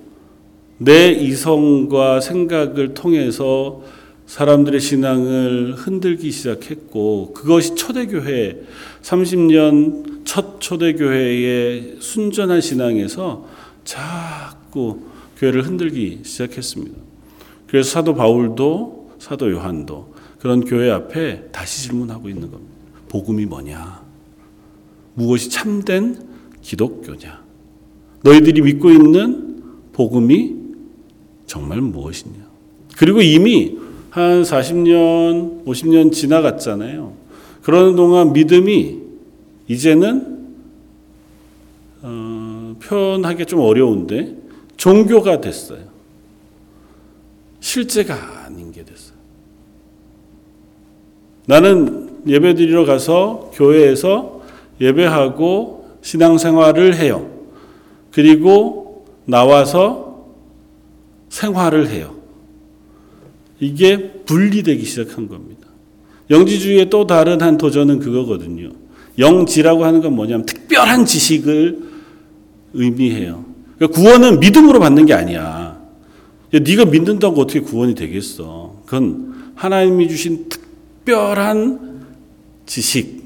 내 0.78 1.11
이성과 1.11 2.20
생각을 2.20 2.94
통해서 2.94 3.82
사람들의 4.26 4.80
신앙을 4.80 5.75
흔들기 5.75 6.30
시작했고 6.30 7.32
그것이 7.32 7.75
초대교회 7.75 8.62
30년 9.02 10.25
첫 10.25 10.61
초대교회의 10.61 11.97
순전한 12.00 12.61
신앙에서 12.61 13.47
자꾸 13.85 15.00
교회를 15.38 15.66
흔들기 15.66 16.20
시작했습니다. 16.25 16.97
그래서 17.66 17.90
사도 17.90 18.14
바울도 18.14 19.12
사도 19.18 19.50
요한도 19.50 20.14
그런 20.38 20.64
교회 20.64 20.90
앞에 20.90 21.50
다시 21.52 21.88
질문하고 21.88 22.28
있는 22.28 22.50
겁니다. 22.50 22.69
복음이 23.10 23.44
뭐냐? 23.44 24.02
무엇이 25.14 25.50
참된 25.50 26.16
기독교냐? 26.62 27.42
너희들이 28.22 28.62
믿고 28.62 28.90
있는 28.90 29.62
복음이 29.92 30.56
정말 31.46 31.80
무엇이냐? 31.80 32.38
그리고 32.96 33.20
이미 33.20 33.76
한 34.10 34.42
40년, 34.42 35.64
50년 35.64 36.12
지나갔잖아요. 36.12 37.12
그러는 37.62 37.96
동안 37.96 38.32
믿음이 38.32 38.98
이제는 39.66 40.54
어, 42.02 42.76
표현하기 42.80 43.46
좀 43.46 43.60
어려운데 43.60 44.36
종교가 44.76 45.40
됐어요. 45.40 45.84
실제가 47.58 48.44
아닌 48.44 48.70
게 48.70 48.84
됐어요. 48.84 49.18
나는 51.46 52.09
예배 52.26 52.54
드리러 52.54 52.84
가서 52.84 53.50
교회에서 53.54 54.42
예배하고 54.80 55.98
신앙생활을 56.02 56.96
해요. 56.96 57.28
그리고 58.10 59.06
나와서 59.24 60.26
생활을 61.28 61.88
해요. 61.88 62.14
이게 63.60 64.10
분리되기 64.24 64.84
시작한 64.84 65.28
겁니다. 65.28 65.68
영지주의의 66.30 66.90
또 66.90 67.06
다른 67.06 67.42
한 67.42 67.58
도전은 67.58 67.98
그거거든요. 68.00 68.70
영지라고 69.18 69.84
하는 69.84 70.00
건 70.00 70.14
뭐냐면 70.14 70.46
특별한 70.46 71.04
지식을 71.04 71.78
의미해요. 72.72 73.44
그러니까 73.76 74.00
구원은 74.00 74.40
믿음으로 74.40 74.78
받는 74.78 75.06
게 75.06 75.14
아니야. 75.14 75.78
네가 76.52 76.86
믿는다고 76.86 77.40
어떻게 77.42 77.60
구원이 77.60 77.94
되겠어? 77.94 78.76
그건 78.86 79.52
하나님이 79.54 80.08
주신 80.08 80.48
특별한 80.48 81.89
지식. 82.70 83.24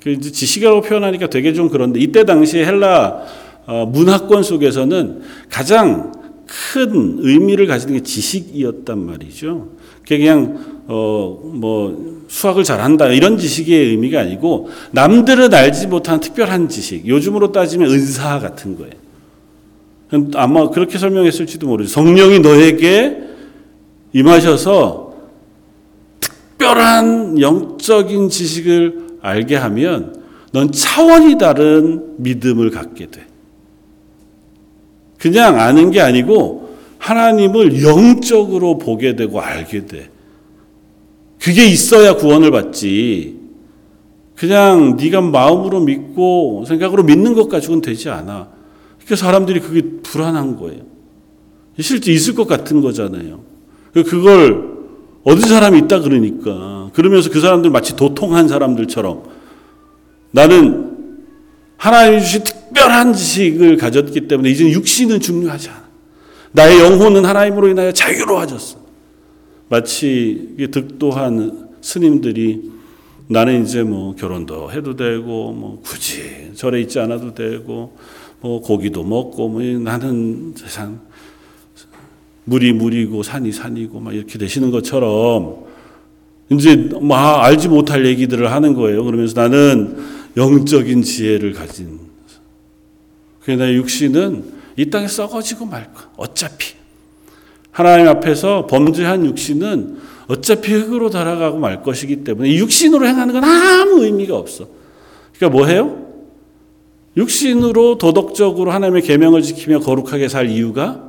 그 0.00 0.20
지식이라고 0.20 0.82
표현하니까 0.82 1.28
되게 1.28 1.52
좀 1.52 1.68
그런데 1.68 1.98
이때 1.98 2.24
당시에 2.24 2.64
헬라 2.64 3.22
어, 3.66 3.84
문화권 3.86 4.44
속에서는 4.44 5.22
가장 5.50 6.12
큰 6.46 7.16
의미를 7.18 7.66
가지는 7.66 7.94
게 7.94 8.02
지식이었단 8.04 8.98
말이죠. 9.04 9.70
그냥 10.06 10.84
어 10.86 11.40
뭐 11.42 12.16
수학을 12.28 12.62
잘한다 12.62 13.08
이런 13.08 13.38
지식의 13.38 13.88
의미가 13.90 14.20
아니고 14.20 14.68
남들은 14.92 15.52
알지 15.52 15.88
못한 15.88 16.20
특별한 16.20 16.68
지식. 16.68 17.08
요즘으로 17.08 17.50
따지면 17.50 17.90
은사 17.90 18.38
같은 18.38 18.76
거예요. 18.76 18.92
아마 20.34 20.70
그렇게 20.70 20.98
설명했을지도 20.98 21.66
모르죠. 21.66 21.90
성령이 21.90 22.38
너에게 22.38 23.18
임하셔서 24.12 25.05
특별한 26.56 27.40
영적인 27.40 28.28
지식을 28.28 29.18
알게 29.20 29.56
하면 29.56 30.24
넌 30.52 30.72
차원이 30.72 31.38
다른 31.38 32.14
믿음을 32.18 32.70
갖게 32.70 33.10
돼. 33.10 33.26
그냥 35.18 35.60
아는 35.60 35.90
게 35.90 36.00
아니고 36.00 36.76
하나님을 36.98 37.82
영적으로 37.82 38.78
보게 38.78 39.16
되고 39.16 39.40
알게 39.40 39.86
돼. 39.86 40.10
그게 41.40 41.66
있어야 41.66 42.16
구원을 42.16 42.50
받지. 42.50 43.36
그냥 44.34 44.96
네가 44.96 45.20
마음으로 45.20 45.80
믿고 45.80 46.64
생각으로 46.66 47.02
믿는 47.02 47.34
것 47.34 47.48
가지고는 47.48 47.82
되지 47.82 48.08
않아. 48.10 48.48
그러니까 48.98 49.16
사람들이 49.16 49.60
그게 49.60 49.82
불안한 50.02 50.56
거예요. 50.56 50.82
실제 51.78 52.12
있을 52.12 52.34
것 52.34 52.46
같은 52.46 52.80
거잖아요. 52.80 53.40
그걸 53.92 54.65
얻은 55.26 55.48
사람이 55.48 55.78
있다 55.80 56.00
그러니까. 56.00 56.90
그러면서 56.94 57.30
그 57.30 57.40
사람들 57.40 57.70
마치 57.70 57.96
도통한 57.96 58.46
사람들처럼 58.46 59.24
나는 60.30 60.96
하나님이 61.76 62.20
주신 62.22 62.44
특별한 62.44 63.12
지식을 63.12 63.76
가졌기 63.76 64.28
때문에 64.28 64.50
이제 64.50 64.70
육신은 64.70 65.18
중요하지 65.18 65.68
않아. 65.70 65.84
나의 66.52 66.78
영혼은 66.78 67.24
하나님으로 67.24 67.68
인하여 67.68 67.90
자유로워졌어. 67.90 68.78
마치 69.68 70.54
득도한 70.70 71.70
스님들이 71.80 72.70
나는 73.26 73.64
이제 73.64 73.82
뭐 73.82 74.14
결혼도 74.14 74.70
해도 74.70 74.94
되고 74.94 75.52
뭐 75.52 75.82
굳이 75.84 76.52
절에 76.54 76.80
있지 76.82 77.00
않아도 77.00 77.34
되고 77.34 77.96
뭐 78.40 78.60
고기도 78.60 79.02
먹고 79.02 79.48
뭐 79.48 79.60
나는 79.60 80.54
세상 80.56 81.00
물이 82.46 82.72
물이고 82.72 83.22
산이 83.22 83.52
산이고 83.52 84.00
막 84.00 84.14
이렇게 84.14 84.38
되시는 84.38 84.70
것처럼 84.70 85.66
이제 86.50 86.88
막 87.00 87.44
알지 87.44 87.68
못할 87.68 88.06
얘기들을 88.06 88.50
하는 88.50 88.74
거예요. 88.74 89.04
그러면서 89.04 89.40
나는 89.40 89.96
영적인 90.36 91.02
지혜를 91.02 91.52
가진 91.52 91.98
그게 93.40 93.56
나의 93.56 93.76
육신은 93.76 94.56
이 94.76 94.90
땅에 94.90 95.08
썩어지고 95.08 95.66
말 95.66 95.92
거. 95.92 96.02
어차피 96.16 96.74
하나님 97.72 98.08
앞에서 98.08 98.66
범죄한 98.66 99.26
육신은 99.26 99.98
어차피 100.28 100.72
흙으로 100.72 101.10
달아가고 101.10 101.58
말 101.58 101.82
것이기 101.82 102.24
때문에 102.24 102.48
이 102.48 102.58
육신으로 102.58 103.06
행하는 103.06 103.34
건 103.34 103.44
아무 103.44 104.04
의미가 104.04 104.36
없어. 104.36 104.68
그러니까 105.36 105.56
뭐 105.56 105.66
해요? 105.66 106.06
육신으로 107.16 107.98
도덕적으로 107.98 108.70
하나님의 108.70 109.02
계명을 109.02 109.42
지키며 109.42 109.80
거룩하게 109.80 110.28
살 110.28 110.48
이유가 110.48 111.05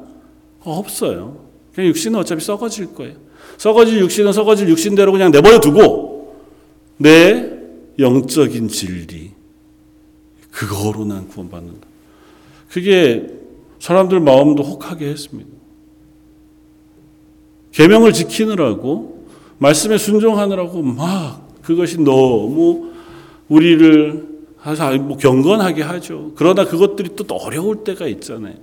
없어요. 0.71 1.45
그냥 1.73 1.89
육신은 1.89 2.19
어차피 2.19 2.43
썩어질 2.43 2.93
거예요. 2.93 3.15
썩어질 3.57 3.99
육신은 3.99 4.33
썩어질 4.33 4.69
육신대로 4.69 5.11
그냥 5.11 5.31
내버려 5.31 5.59
두고 5.59 6.35
내 6.97 7.51
영적인 7.99 8.67
진리 8.67 9.31
그거로 10.51 11.05
난 11.05 11.27
구원받는다. 11.27 11.87
그게 12.69 13.27
사람들 13.79 14.19
마음도 14.19 14.63
혹하게 14.63 15.07
했습니다. 15.07 15.49
계명을 17.71 18.13
지키느라고 18.13 19.27
말씀에 19.59 19.97
순종하느라고 19.97 20.81
막 20.81 21.47
그것이 21.61 21.99
너무 21.99 22.91
우리를 23.49 24.37
뭐 25.01 25.17
경건하게 25.17 25.83
하죠. 25.83 26.31
그러나 26.35 26.65
그것들이 26.65 27.15
또 27.15 27.35
어려울 27.35 27.83
때가 27.83 28.07
있잖아요. 28.07 28.55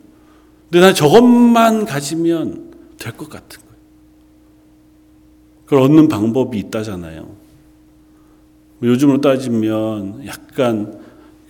근데 0.71 0.81
난 0.81 0.95
저것만 0.95 1.85
가지면 1.85 2.73
될 2.99 3.13
것 3.17 3.29
같은 3.29 3.61
거예요. 3.61 3.75
그걸 5.65 5.81
얻는 5.83 6.09
방법이 6.09 6.59
있다잖아요. 6.59 7.29
요즘으로 8.83 9.21
따지면 9.21 10.27
약간 10.27 11.01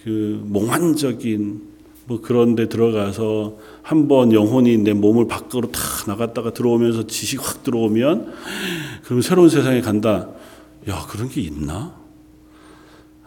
그 0.05 0.41
몽환적인 0.47 1.75
뭐 2.07 2.21
그런 2.21 2.55
데 2.55 2.69
들어가서 2.69 3.57
한번 3.83 4.33
영혼이 4.33 4.77
내 4.79 4.93
몸을 4.93 5.27
밖으로 5.27 5.73
탁 5.73 5.81
나갔다가 6.07 6.53
들어오면서 6.53 7.07
지식 7.07 7.41
확 7.41 7.63
들어오면 7.63 8.35
그럼 9.05 9.23
새로운 9.23 9.49
세상에 9.49 9.81
간다. 9.81 10.29
야, 10.89 11.07
그런 11.09 11.29
게 11.31 11.41
있나? 11.41 11.97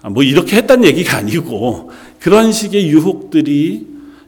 아, 0.01 0.09
뭐 0.09 0.21
이렇게 0.21 0.57
했다는 0.57 0.85
얘기가 0.85 1.17
아니고 1.17 1.89
그런 2.19 2.51
식의 2.51 2.87
유혹들이 2.89 3.87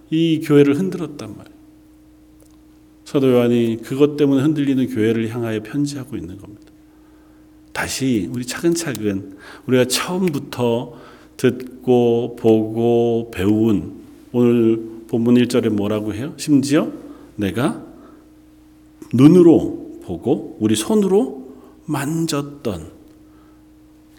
이 0.10 0.42
교회를 0.44 0.80
흔들었단 0.80 1.30
말이에요. 1.38 1.49
사도 3.10 3.32
요한이 3.32 3.80
그것 3.82 4.18
때문에 4.18 4.44
흔들리는 4.44 4.88
교회를 4.88 5.30
향하여 5.30 5.64
편지하고 5.64 6.16
있는 6.16 6.38
겁니다. 6.38 6.72
다시 7.74 8.30
우리 8.32 8.46
차근차근 8.46 9.36
우리가 9.66 9.86
처음부터 9.86 10.94
듣고 11.36 12.36
보고 12.36 13.32
배운 13.34 13.96
오늘 14.32 14.80
본문 15.08 15.34
1절에 15.34 15.70
뭐라고 15.70 16.14
해요? 16.14 16.36
심지어 16.38 16.92
내가 17.36 17.84
눈으로 19.12 20.02
보고 20.04 20.56
우리 20.60 20.76
손으로 20.76 21.56
만졌던 21.86 22.92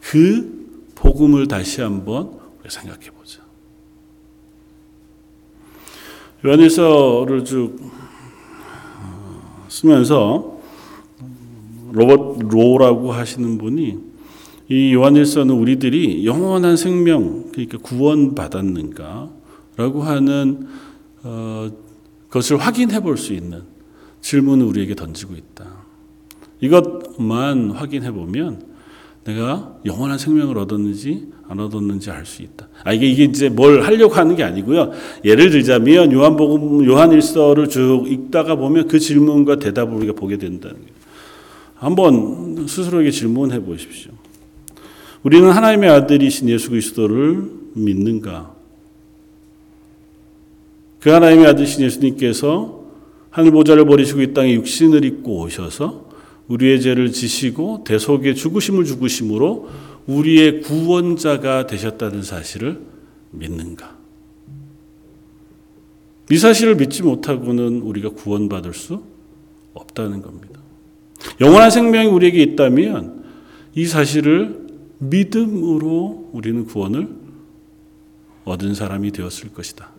그 0.02 0.90
복음을 0.96 1.46
다시 1.46 1.80
한번 1.80 2.40
생각해 2.68 3.10
보자. 3.10 3.38
요한일서를 6.44 7.44
쭉 7.44 7.76
어, 7.80 7.99
쓰면서 9.70 10.58
로버트 11.92 12.44
로라고 12.50 13.12
하시는 13.12 13.56
분이 13.58 13.98
이 14.68 14.94
요한일서는 14.94 15.54
우리들이 15.54 16.26
영원한 16.26 16.76
생명 16.76 17.50
그러니까 17.50 17.78
구원 17.78 18.34
받았는가라고 18.34 20.02
하는 20.02 20.68
어, 21.22 21.70
것을 22.28 22.58
확인해 22.58 23.00
볼 23.00 23.16
수 23.16 23.32
있는 23.32 23.62
질문을 24.20 24.66
우리에게 24.66 24.94
던지고 24.94 25.34
있다. 25.34 25.66
이것만 26.60 27.70
확인해 27.70 28.12
보면 28.12 28.66
내가 29.24 29.76
영원한 29.86 30.18
생명을 30.18 30.58
얻었는지 30.58 31.28
안 31.50 31.58
얻었는지 31.58 32.12
알 32.12 32.24
수 32.24 32.42
있다. 32.42 32.68
아 32.84 32.92
이게 32.92 33.08
이게 33.08 33.24
이제 33.24 33.48
뭘 33.48 33.82
하려고 33.82 34.14
하는 34.14 34.36
게 34.36 34.44
아니고요. 34.44 34.92
예를 35.24 35.50
들자면 35.50 36.12
요한복음 36.12 36.84
요한일서를 36.86 37.68
쭉 37.68 38.04
읽다가 38.06 38.54
보면 38.54 38.86
그 38.86 39.00
질문과 39.00 39.56
대답을 39.56 39.96
우리가 39.96 40.12
보게 40.12 40.36
된다는 40.38 40.76
거예요. 40.76 41.00
한번 41.74 42.68
스스로에게 42.68 43.10
질문해 43.10 43.64
보십시오. 43.64 44.12
우리는 45.24 45.50
하나님의 45.50 45.90
아들이신 45.90 46.48
예수 46.50 46.70
그리스도를 46.70 47.42
믿는가? 47.74 48.54
그 51.00 51.10
하나님의 51.10 51.46
아들이신 51.48 51.82
예수님께서 51.82 52.84
하늘 53.30 53.50
보좌를 53.50 53.86
버리시고 53.86 54.22
이 54.22 54.32
땅에 54.34 54.54
육신을 54.54 55.04
입고 55.04 55.40
오셔서 55.40 56.10
우리의 56.46 56.80
죄를 56.80 57.10
지시고 57.10 57.82
대속의 57.84 58.36
죽으심을 58.36 58.84
죽으심으로 58.84 59.89
우리의 60.10 60.60
구원자가 60.62 61.66
되셨다는 61.66 62.22
사실을 62.22 62.80
믿는가? 63.30 63.96
이 66.30 66.38
사실을 66.38 66.76
믿지 66.76 67.02
못하고는 67.02 67.80
우리가 67.82 68.10
구원받을 68.10 68.74
수 68.74 69.02
없다는 69.74 70.22
겁니다. 70.22 70.60
영원한 71.40 71.70
생명이 71.70 72.08
우리에게 72.08 72.42
있다면 72.42 73.24
이 73.74 73.86
사실을 73.86 74.66
믿음으로 74.98 76.30
우리는 76.32 76.64
구원을 76.64 77.08
얻은 78.44 78.74
사람이 78.74 79.12
되었을 79.12 79.52
것이다. 79.52 79.90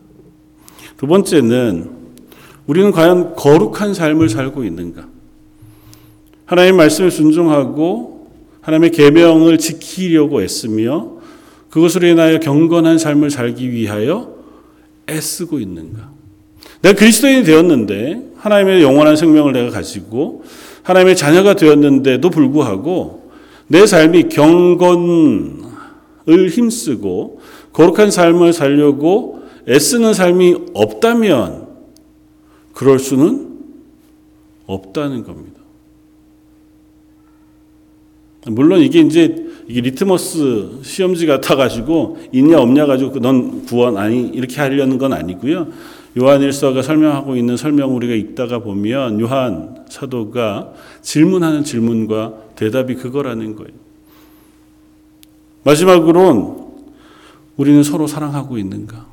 두 0.97 1.08
번째는 1.08 1.89
우리는 2.67 2.91
과연 2.91 3.36
거룩한 3.36 3.93
삶을 3.93 4.30
살고 4.30 4.63
있는가? 4.63 5.08
하나님의 6.45 6.78
말씀에 6.78 7.10
순종하고 7.10 8.11
하나님의 8.62 8.91
계명을 8.91 9.58
지키려고 9.58 10.41
애쓰며 10.41 11.21
그것으로 11.69 12.08
인하여 12.08 12.39
경건한 12.39 12.97
삶을 12.97 13.30
살기 13.30 13.71
위하여 13.71 14.36
애쓰고 15.10 15.60
있는가? 15.60 16.12
내가 16.82 16.95
그리스도인이 16.97 17.43
되었는데 17.43 18.32
하나님의 18.38 18.82
영원한 18.82 19.15
생명을 19.15 19.54
내가 19.54 19.69
가지고 19.69 20.43
하나님의 20.84 21.15
자녀가 21.15 21.54
되었는데도 21.54 22.30
불구하고 22.30 23.32
내 23.67 23.86
삶이 23.86 24.30
경건을 24.30 25.60
힘쓰고 26.50 27.39
거룩한 27.71 28.12
삶을 28.12 28.54
살려고 28.54 29.43
애쓰는 29.67 30.13
삶이 30.13 30.56
없다면 30.74 31.67
그럴 32.74 33.00
수는 33.00 33.60
없다는 34.65 35.24
겁니다. 35.24 35.61
물론 38.48 38.82
이게 38.82 39.00
이제 39.02 39.48
이게 39.68 39.82
리트머스 39.82 40.80
시험지 40.84 41.28
같아 41.28 41.56
가지고 41.56 42.18
있냐 42.32 42.60
없냐 42.60 42.88
가지고 42.88 43.20
넌 43.20 43.66
구원 43.66 43.98
아니 43.98 44.28
이렇게 44.28 44.60
하려는 44.60 44.98
건 44.98 45.14
아니고요. 45.14 45.68
요한일서가 46.18 46.82
설명하고 46.82 47.36
있는 47.36 47.56
설명 47.56 47.96
우리가 47.96 48.14
읽다가 48.16 48.60
보면 48.60 49.22
요한 49.22 49.86
사도가 49.88 50.74
질문하는 51.02 51.64
질문과 51.64 52.34
대답이 52.56 52.96
그거라는 52.96 53.56
거예요. 53.56 53.72
마지막으론 55.64 56.72
우리는 57.56 57.84
서로 57.84 58.08
사랑하고 58.08 58.58
있는가? 58.58 59.06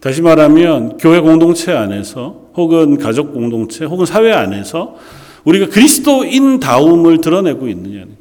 다시 0.00 0.22
말하면 0.22 0.96
교회 0.98 1.20
공동체 1.20 1.72
안에서 1.72 2.50
혹은 2.56 2.98
가족 2.98 3.32
공동체 3.34 3.84
혹은 3.84 4.06
사회 4.06 4.32
안에서 4.32 4.96
우리가 5.44 5.68
그리스도인다움을 5.68 7.20
드러내고 7.20 7.68
있느냐는. 7.68 8.16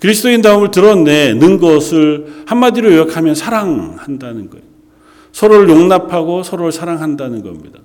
그리스도인다움을 0.00 0.70
드러내는 0.72 1.58
것을 1.58 2.44
한마디로 2.46 2.92
요약하면 2.92 3.34
사랑한다는 3.34 4.50
거예요. 4.50 4.64
서로를 5.30 5.68
용납하고 5.68 6.42
서로를 6.42 6.72
사랑한다는 6.72 7.42
겁니다. 7.42 7.78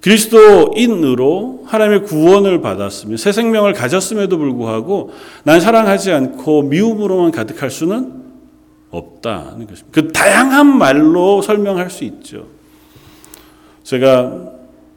그리스도인으로 0.00 1.64
하나님의 1.66 2.04
구원을 2.04 2.60
받았으며 2.60 3.16
새 3.16 3.32
생명을 3.32 3.72
가졌음에도 3.72 4.38
불구하고 4.38 5.10
난 5.44 5.60
사랑하지 5.60 6.12
않고 6.12 6.62
미움으로만 6.62 7.32
가득할 7.32 7.70
수는 7.70 8.22
없다는 8.90 9.66
것입니다. 9.66 9.88
그 9.90 10.12
다양한 10.12 10.78
말로 10.78 11.42
설명할 11.42 11.90
수 11.90 12.04
있죠. 12.04 12.46
제가 13.82 14.52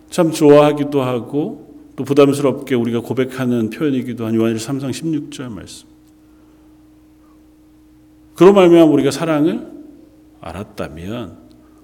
참 0.09 0.31
좋아하기도 0.31 1.01
하고 1.01 1.60
또 1.95 2.03
부담스럽게 2.03 2.75
우리가 2.75 3.01
고백하는 3.01 3.69
표현이기도 3.69 4.25
한 4.25 4.35
요한일서 4.35 4.71
3장 4.73 4.91
16절 4.91 5.49
말씀. 5.49 5.87
그로 8.35 8.53
말미암아 8.53 8.91
우리가 8.91 9.11
사랑을 9.11 9.67
알았다면 10.39 11.37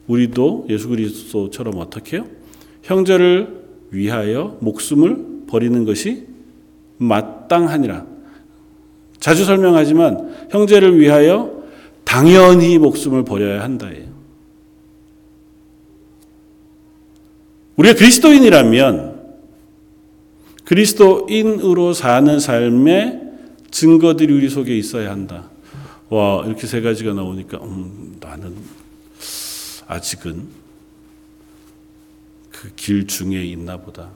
우리도 0.08 0.67
예수 0.70 0.88
그리스도처럼 0.89 1.78
어떻게 1.78 2.17
해요? 2.17 2.28
형제를 2.84 3.63
위하여 3.91 4.58
목숨을 4.62 5.46
버리는 5.48 5.86
것이 5.86 6.26
마땅하니라. 6.98 8.06
자주 9.20 9.46
설명하지만 9.46 10.48
형제를 10.50 11.00
위하여 11.00 11.63
당연히 12.04 12.78
목숨을 12.78 13.24
버려야 13.24 13.63
한다예요. 13.63 14.08
우리가 17.76 17.96
그리스도인이라면 17.96 19.16
그리스도인으로 20.67 21.93
사는 21.93 22.39
삶의 22.39 23.21
증거들이 23.71 24.34
우리 24.34 24.49
속에 24.49 24.77
있어야 24.77 25.12
한다. 25.12 25.49
와 26.10 26.43
이렇게 26.45 26.67
세 26.67 26.82
가지가 26.82 27.13
나오니까 27.13 27.58
음, 27.63 28.17
나는 28.19 28.56
아직은 29.88 30.47
그 32.51 32.69
길 32.75 33.08
중에 33.08 33.43
있나 33.45 33.77
보다. 33.77 34.10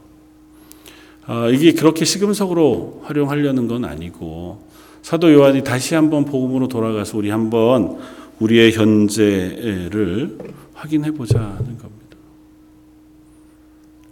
아, 1.25 1.47
이게 1.49 1.71
그렇게 1.73 2.03
시금석으로 2.03 3.03
활용하려는 3.05 3.67
건 3.67 3.85
아니고 3.85 4.63
사도 5.03 5.31
요한이 5.31 5.63
다시 5.63 5.95
한번 5.95 6.25
복음으로 6.25 6.67
돌아가서 6.67 7.17
우리 7.17 7.29
한번 7.29 7.99
우리의 8.39 8.73
현재를 8.73 10.37
확인해 10.73 11.11
보자는 11.11 11.77
겁니다. 11.77 12.17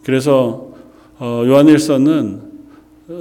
그래서 0.03 0.68
어, 1.19 1.43
요한일서는 1.45 2.41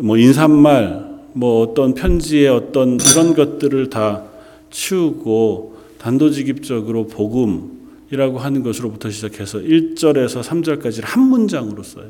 뭐 0.02 0.16
인사말, 0.16 1.04
뭐 1.32 1.62
어떤 1.62 1.94
편지의 1.94 2.48
어떤 2.48 2.98
이런 3.00 3.34
것들을 3.34 3.90
다 3.90 4.24
치우고 4.70 5.76
단도직입적으로 5.98 7.08
복음이라고 7.08 8.38
하는 8.38 8.62
것으로부터 8.62 9.10
시작해서 9.10 9.58
1절에서 9.58 10.42
3절까지를 10.42 11.02
한 11.04 11.24
문장으로 11.24 11.82
써요. 11.82 12.06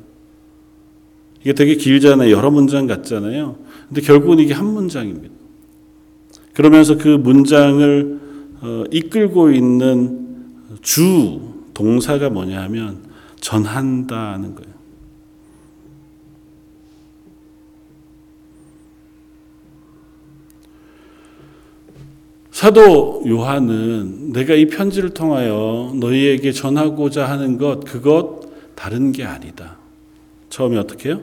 이게 1.41 1.55
되게 1.55 1.77
길잖아요. 1.77 2.31
여러 2.31 2.51
문장 2.51 2.87
같잖아요. 2.87 3.57
근데 3.89 4.03
결국은 4.03 4.41
이게 4.41 4.53
한 4.53 4.67
문장입니다. 4.67 5.35
그러면서 6.53 6.99
그 6.99 7.09
문장을 7.09 8.21
어, 8.61 8.85
이끌고 8.91 9.53
있는 9.53 10.27
주 10.83 11.41
동사가 11.73 12.29
뭐냐 12.29 12.61
하면 12.65 12.99
전한다는 13.41 14.55
거예요. 14.55 14.78
사도 22.59 23.23
요한은 23.25 24.33
내가 24.33 24.55
이 24.55 24.67
편지를 24.67 25.11
통하여 25.11 25.93
너희에게 25.95 26.51
전하고자 26.51 27.25
하는 27.25 27.57
것, 27.57 27.85
그것 27.85 28.41
다른 28.75 29.13
게 29.13 29.23
아니다. 29.23 29.77
처음에 30.51 30.77
어떻게 30.77 31.11
해요? 31.11 31.21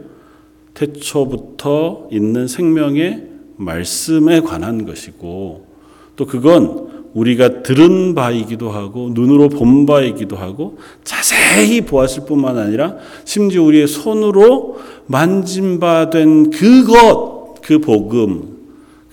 태초부터 0.76 2.08
있는 2.10 2.48
생명의 2.48 3.24
말씀에 3.58 4.40
관한 4.40 4.86
것이고, 4.86 5.68
또 6.16 6.26
그건 6.26 7.10
우리가 7.14 7.64
들은 7.64 8.16
바이기도 8.16 8.72
하고, 8.72 9.10
눈으로 9.14 9.50
본 9.50 9.86
바이기도 9.86 10.38
하고, 10.38 10.78
자세히 11.04 11.82
보았을 11.82 12.24
뿐만 12.26 12.58
아니라, 12.58 12.96
심지어 13.26 13.62
우리의 13.64 13.88
손으로 13.88 14.78
만진 15.08 15.82
바 15.82 16.10
된 16.10 16.50
그것, 16.50 17.56
그 17.62 17.80
복음, 17.80 18.55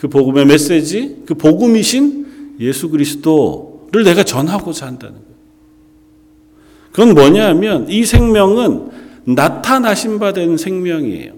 그 0.02 0.08
복음의 0.08 0.46
메시지, 0.46 1.22
그 1.26 1.34
복음이신 1.34 2.56
예수 2.58 2.88
그리스도를 2.88 4.02
내가 4.02 4.24
전하고자 4.24 4.84
한다는 4.84 5.14
거예요. 5.14 5.32
그건 6.90 7.14
뭐냐 7.14 7.46
하면 7.50 7.88
이 7.88 8.04
생명은 8.04 8.90
나타나신 9.26 10.18
바 10.18 10.32
된 10.32 10.56
생명이에요. 10.56 11.34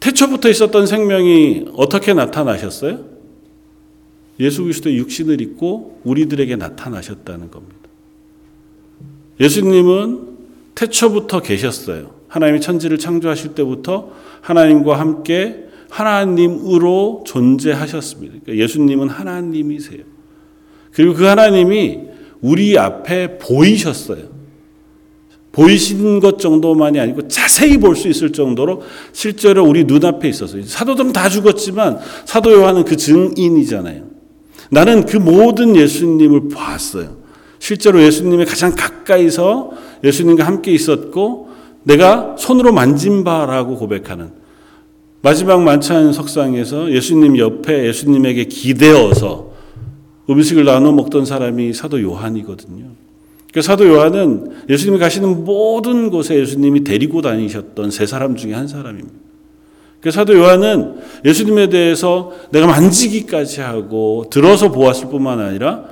태초부터 0.00 0.48
있었던 0.48 0.88
생명이 0.88 1.66
어떻게 1.76 2.12
나타나셨어요? 2.12 3.04
예수 4.40 4.64
그리스도의 4.64 4.96
육신을 4.96 5.40
입고 5.40 6.00
우리들에게 6.02 6.56
나타나셨다는 6.56 7.52
겁니다. 7.52 7.76
예수님은 9.38 10.38
태초부터 10.74 11.40
계셨어요. 11.42 12.10
하나님이 12.26 12.60
천지를 12.60 12.98
창조하실 12.98 13.54
때부터 13.54 14.10
하나님과 14.40 14.98
함께 14.98 15.69
하나님으로 15.90 17.24
존재하셨습니다. 17.26 18.36
그러니까 18.42 18.64
예수님은 18.64 19.08
하나님이세요. 19.08 20.00
그리고 20.92 21.14
그 21.14 21.24
하나님이 21.24 22.00
우리 22.40 22.78
앞에 22.78 23.38
보이셨어요. 23.38 24.40
보이신 25.52 26.20
것 26.20 26.38
정도만이 26.38 27.00
아니고 27.00 27.26
자세히 27.28 27.76
볼 27.76 27.96
수 27.96 28.08
있을 28.08 28.32
정도로 28.32 28.82
실제로 29.12 29.64
우리 29.64 29.84
눈앞에 29.84 30.28
있었어요. 30.28 30.62
사도들은 30.64 31.12
다 31.12 31.28
죽었지만 31.28 31.98
사도 32.24 32.52
요한은 32.52 32.84
그 32.84 32.96
증인이잖아요. 32.96 34.04
나는 34.70 35.04
그 35.04 35.16
모든 35.16 35.74
예수님을 35.74 36.48
봤어요. 36.50 37.16
실제로 37.58 38.00
예수님의 38.02 38.46
가장 38.46 38.74
가까이서 38.74 39.72
예수님과 40.04 40.46
함께 40.46 40.70
있었고 40.70 41.50
내가 41.82 42.36
손으로 42.38 42.72
만진 42.72 43.24
바라고 43.24 43.76
고백하는 43.76 44.30
마지막 45.22 45.62
만찬 45.62 46.12
석상에서 46.12 46.90
예수님 46.92 47.36
옆에 47.36 47.86
예수님에게 47.88 48.44
기대어서 48.44 49.50
음식을 50.30 50.64
나눠 50.64 50.92
먹던 50.92 51.26
사람이 51.26 51.74
사도 51.74 52.00
요한이거든요. 52.00 52.86
그 53.52 53.60
사도 53.62 53.86
요한은 53.86 54.50
예수님이 54.68 54.98
가시는 54.98 55.44
모든 55.44 56.08
곳에 56.08 56.36
예수님이 56.36 56.84
데리고 56.84 57.20
다니셨던 57.20 57.90
세 57.90 58.06
사람 58.06 58.36
중에 58.36 58.54
한 58.54 58.68
사람입니다. 58.68 59.18
그 60.00 60.10
사도 60.10 60.34
요한은 60.34 60.94
예수님에 61.26 61.68
대해서 61.68 62.32
내가 62.50 62.66
만지기까지 62.66 63.60
하고 63.60 64.24
들어서 64.30 64.70
보았을 64.70 65.08
뿐만 65.10 65.40
아니라 65.40 65.84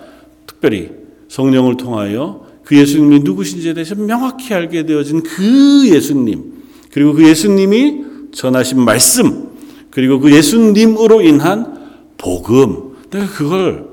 특별히 0.47 0.91
성령을 1.29 1.77
통하여 1.77 2.47
그 2.65 2.79
예수님이 2.79 3.21
누구신지에 3.21 3.75
대해서 3.75 3.95
명확히 3.95 4.55
알게 4.55 4.87
되어진 4.87 5.23
그 5.23 5.91
예수님 5.91 6.55
그리고 6.93 7.13
그 7.13 7.29
예수님이 7.29 8.08
전하신 8.33 8.81
말씀 8.81 9.49
그리고 9.91 10.21
그 10.21 10.35
예수님으로 10.35 11.23
인한 11.23 11.79
복음 12.17 12.95
내가 13.11 13.27
그걸 13.27 13.89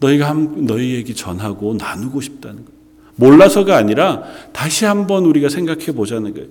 너희가 0.00 0.34
너희에게 0.34 1.14
전하고 1.14 1.74
나누고 1.74 2.20
싶다는 2.20 2.56
거예요. 2.56 2.76
몰라서가 3.16 3.76
아니라 3.76 4.22
다시 4.52 4.84
한번 4.84 5.24
우리가 5.24 5.48
생각해 5.48 5.86
보자는 5.92 6.34
거예요. 6.34 6.48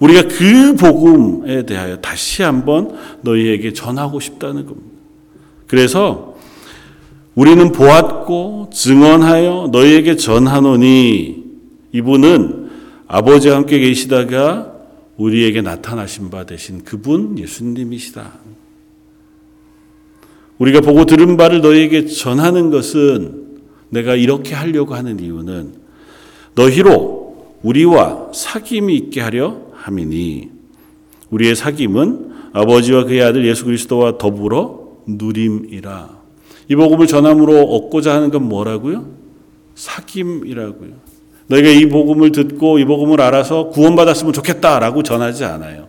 우리가 0.00 0.22
그 0.22 0.74
복음에 0.74 1.64
대하여 1.64 1.98
다시 1.98 2.42
한번 2.42 2.96
너희에게 3.20 3.72
전하고 3.72 4.18
싶다는 4.18 4.66
겁니다. 4.66 4.88
그래서 5.68 6.34
우리는 7.34 7.70
보았고 7.70 8.70
증언하여 8.72 9.68
너희에게 9.72 10.16
전하노니 10.16 11.44
이분은 11.92 12.70
아버지와 13.06 13.56
함께 13.56 13.78
계시다가 13.78 14.71
우리에게 15.22 15.62
나타나신 15.62 16.30
바 16.30 16.44
되신 16.44 16.82
그분 16.82 17.38
예수님이시다. 17.38 18.40
우리가 20.58 20.80
보고 20.80 21.04
들은 21.04 21.36
바를 21.36 21.60
너희에게 21.60 22.06
전하는 22.06 22.70
것은 22.70 23.60
내가 23.90 24.16
이렇게 24.16 24.54
하려고 24.54 24.94
하는 24.94 25.20
이유는 25.20 25.74
너희로 26.56 27.56
우리와 27.62 28.32
사귐이 28.32 28.90
있게 28.90 29.20
하려 29.20 29.60
함이니 29.74 30.50
우리의 31.30 31.54
사귐은 31.54 32.32
아버지와 32.52 33.04
그의 33.04 33.22
아들 33.22 33.46
예수 33.46 33.64
그리스도와 33.64 34.18
더불어 34.18 34.98
누림이라. 35.06 36.20
이 36.68 36.74
복음을 36.74 37.06
전함으로 37.06 37.62
얻고자 37.62 38.14
하는 38.14 38.30
건 38.30 38.48
뭐라고요? 38.48 39.08
사귐이라고요. 39.76 41.11
너희가 41.52 41.68
이 41.68 41.86
복음을 41.86 42.32
듣고 42.32 42.78
이 42.78 42.84
복음을 42.84 43.20
알아서 43.20 43.68
구원받았으면 43.68 44.32
좋겠다라고 44.32 45.02
전하지 45.02 45.44
않아요. 45.44 45.88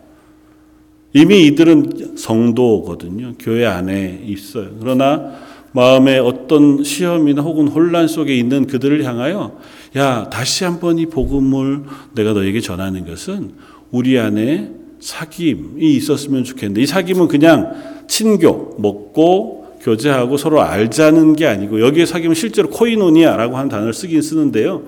이미 1.14 1.46
이들은 1.48 2.18
성도거든요. 2.18 3.34
교회 3.40 3.66
안에 3.66 4.24
있어요. 4.26 4.72
그러나 4.80 5.32
마음에 5.72 6.18
어떤 6.20 6.84
시험이나 6.84 7.42
혹은 7.42 7.68
혼란 7.68 8.08
속에 8.08 8.36
있는 8.36 8.68
그들을 8.68 9.04
향하여 9.04 9.58
야, 9.96 10.30
다시 10.30 10.66
한번 10.66 11.00
이 11.00 11.06
복음을 11.06 11.84
내가 12.14 12.34
너에게 12.34 12.60
전하는 12.60 13.06
것은 13.06 13.54
우리 13.92 14.20
안에 14.20 14.72
사귐이 15.00 15.80
있었으면 15.80 16.44
좋겠는데 16.44 16.82
이 16.82 16.86
사귐은 16.86 17.28
그냥 17.28 17.74
친교, 18.08 18.76
먹고 18.80 19.64
교제하고 19.84 20.38
서로 20.38 20.62
알자는 20.62 21.36
게 21.36 21.46
아니고 21.46 21.82
여기에 21.82 22.06
사귀면 22.06 22.36
실제로 22.36 22.70
코이노니아라고 22.70 23.58
하는 23.58 23.70
단어를 23.70 23.94
쓰긴 23.94 24.22
쓰는데요. 24.22 24.84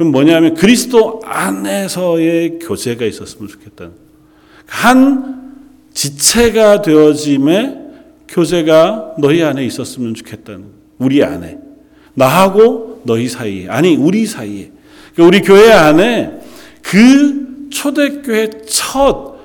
그럼 0.00 0.12
뭐냐면 0.12 0.54
그리스도 0.54 1.20
안에서의 1.26 2.58
교제가 2.60 3.04
있었으면 3.04 3.48
좋겠다는 3.48 3.92
한 4.64 5.52
지체가 5.92 6.80
되어짐에 6.80 7.76
교제가 8.26 9.16
너희 9.18 9.42
안에 9.42 9.62
있었으면 9.66 10.14
좋겠다는 10.14 10.64
우리 10.96 11.22
안에. 11.22 11.58
나하고 12.14 13.02
너희 13.04 13.28
사이에. 13.28 13.68
아니 13.68 13.94
우리 13.94 14.24
사이에. 14.24 14.72
그러니까 15.14 15.26
우리 15.26 15.40
교회 15.42 15.70
안에 15.70 16.40
그 16.80 17.68
초대교회 17.68 18.62
첫 18.68 19.36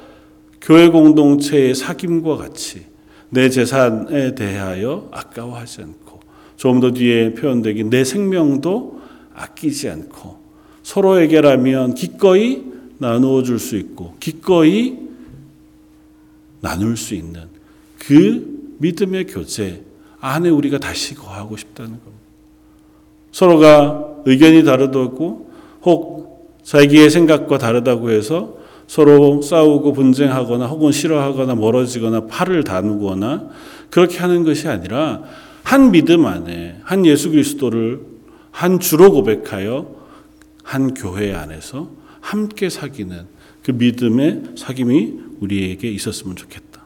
교회 0.62 0.88
공동체의 0.88 1.76
사귐과 1.76 2.38
같이 2.38 2.86
내 3.30 3.50
재산에 3.50 4.36
대하여 4.36 5.10
아까워하지 5.12 5.82
않고 5.82 6.22
조금 6.56 6.80
더 6.80 6.92
뒤에 6.92 7.34
표현되긴 7.34 7.90
내 7.90 8.06
생명도 8.06 9.02
아끼지 9.34 9.90
않고 9.90 10.45
서로에게라면 10.86 11.96
기꺼이 11.96 12.64
나누어 13.00 13.42
줄 13.42 13.58
수 13.58 13.76
있고 13.76 14.16
기꺼이 14.20 15.00
나눌 16.62 16.96
수 16.96 17.16
있는 17.16 17.42
그 17.98 18.76
믿음의 18.78 19.26
교제 19.26 19.84
안에 20.20 20.50
우리가 20.50 20.78
다시 20.78 21.16
거하고 21.16 21.58
싶다는 21.58 21.92
겁니다. 21.92 22.12
서로가 23.32 24.22
의견이 24.26 24.64
다르다고 24.64 25.52
혹 25.84 26.60
자기의 26.64 27.10
생각과 27.10 27.58
다르다고 27.58 28.12
해서 28.12 28.58
서로 28.88 29.42
싸우고 29.42 29.94
분쟁하거나 29.94 30.68
혹은 30.68 30.92
싫어하거나 30.92 31.56
멀어지거나 31.56 32.28
팔을 32.28 32.64
다누거나 32.64 33.50
그렇게 33.90 34.20
하는 34.20 34.44
것이 34.44 34.68
아니라 34.68 35.24
한 35.64 35.92
믿음 35.92 36.28
안에 36.28 36.80
한 36.84 37.08
예수 37.08 37.32
그리스도를 37.32 38.02
한 38.52 38.80
주로 38.80 39.12
고백하여 39.12 40.05
한 40.66 40.96
교회 40.96 41.32
안에서 41.32 41.92
함께 42.20 42.70
사귀는 42.70 43.28
그 43.64 43.72
믿음의 43.72 44.56
사귐이 44.56 45.38
우리에게 45.40 45.90
있었으면 45.92 46.36
좋겠다. 46.36 46.84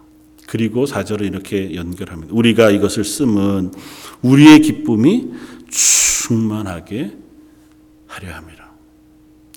그리고 0.48 0.86
사절을 0.86 1.26
이렇게 1.26 1.76
연결합니다. 1.76 2.34
우리가 2.36 2.72
이것을 2.72 3.06
쓰면 3.06 3.74
우리의 4.22 4.60
기쁨이 4.60 5.32
충만하게 5.70 7.16
하려 8.08 8.34
함이라. 8.34 8.70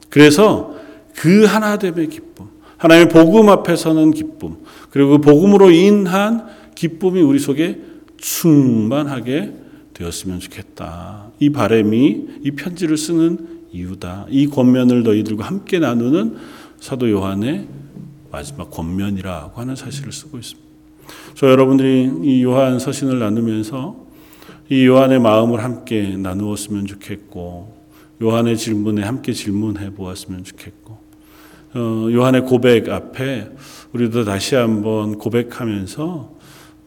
그래서 0.09 0.77
그 1.17 1.45
하나됨의 1.45 2.09
기쁨, 2.09 2.47
하나님의 2.77 3.09
복음 3.09 3.49
앞에 3.49 3.75
서는 3.75 4.13
기쁨, 4.13 4.59
그리고 4.91 5.11
그 5.11 5.19
복음으로 5.19 5.73
인한 5.73 6.47
기쁨이 6.77 7.21
우리 7.23 7.41
속에 7.41 7.81
충만하게 8.19 9.55
되었으면 9.95 10.39
좋겠다. 10.39 11.33
이 11.41 11.51
바람이 11.51 12.27
이 12.45 12.51
편지를 12.53 12.97
쓰는 12.97 13.62
이유다. 13.73 14.27
이 14.29 14.47
권면을 14.47 15.03
너희들과 15.03 15.47
함께 15.47 15.79
나누는 15.79 16.37
사도 16.79 17.11
요한의 17.11 17.69
마지막 18.31 18.71
권면이라고 18.71 19.61
하는 19.61 19.77
사실을 19.77 20.13
쓰고 20.13 20.39
있습니다. 20.39 20.69
저 21.35 21.51
여러분들이 21.51 22.11
이 22.23 22.43
요한 22.43 22.79
서신을 22.79 23.19
나누면서 23.19 23.97
이 24.71 24.87
요한의 24.87 25.21
마음을 25.21 25.63
함께 25.63 26.17
나누었으면 26.17 26.87
좋겠고 26.87 27.83
요한의 28.23 28.57
질문에 28.57 29.03
함께 29.03 29.33
질문해 29.33 29.95
보았으면 29.95 30.45
좋겠고 30.45 30.99
어, 31.75 32.09
요한의 32.11 32.43
고백 32.43 32.89
앞에 32.89 33.51
우리도 33.93 34.25
다시 34.25 34.55
한번 34.55 35.19
고백하면서 35.19 36.39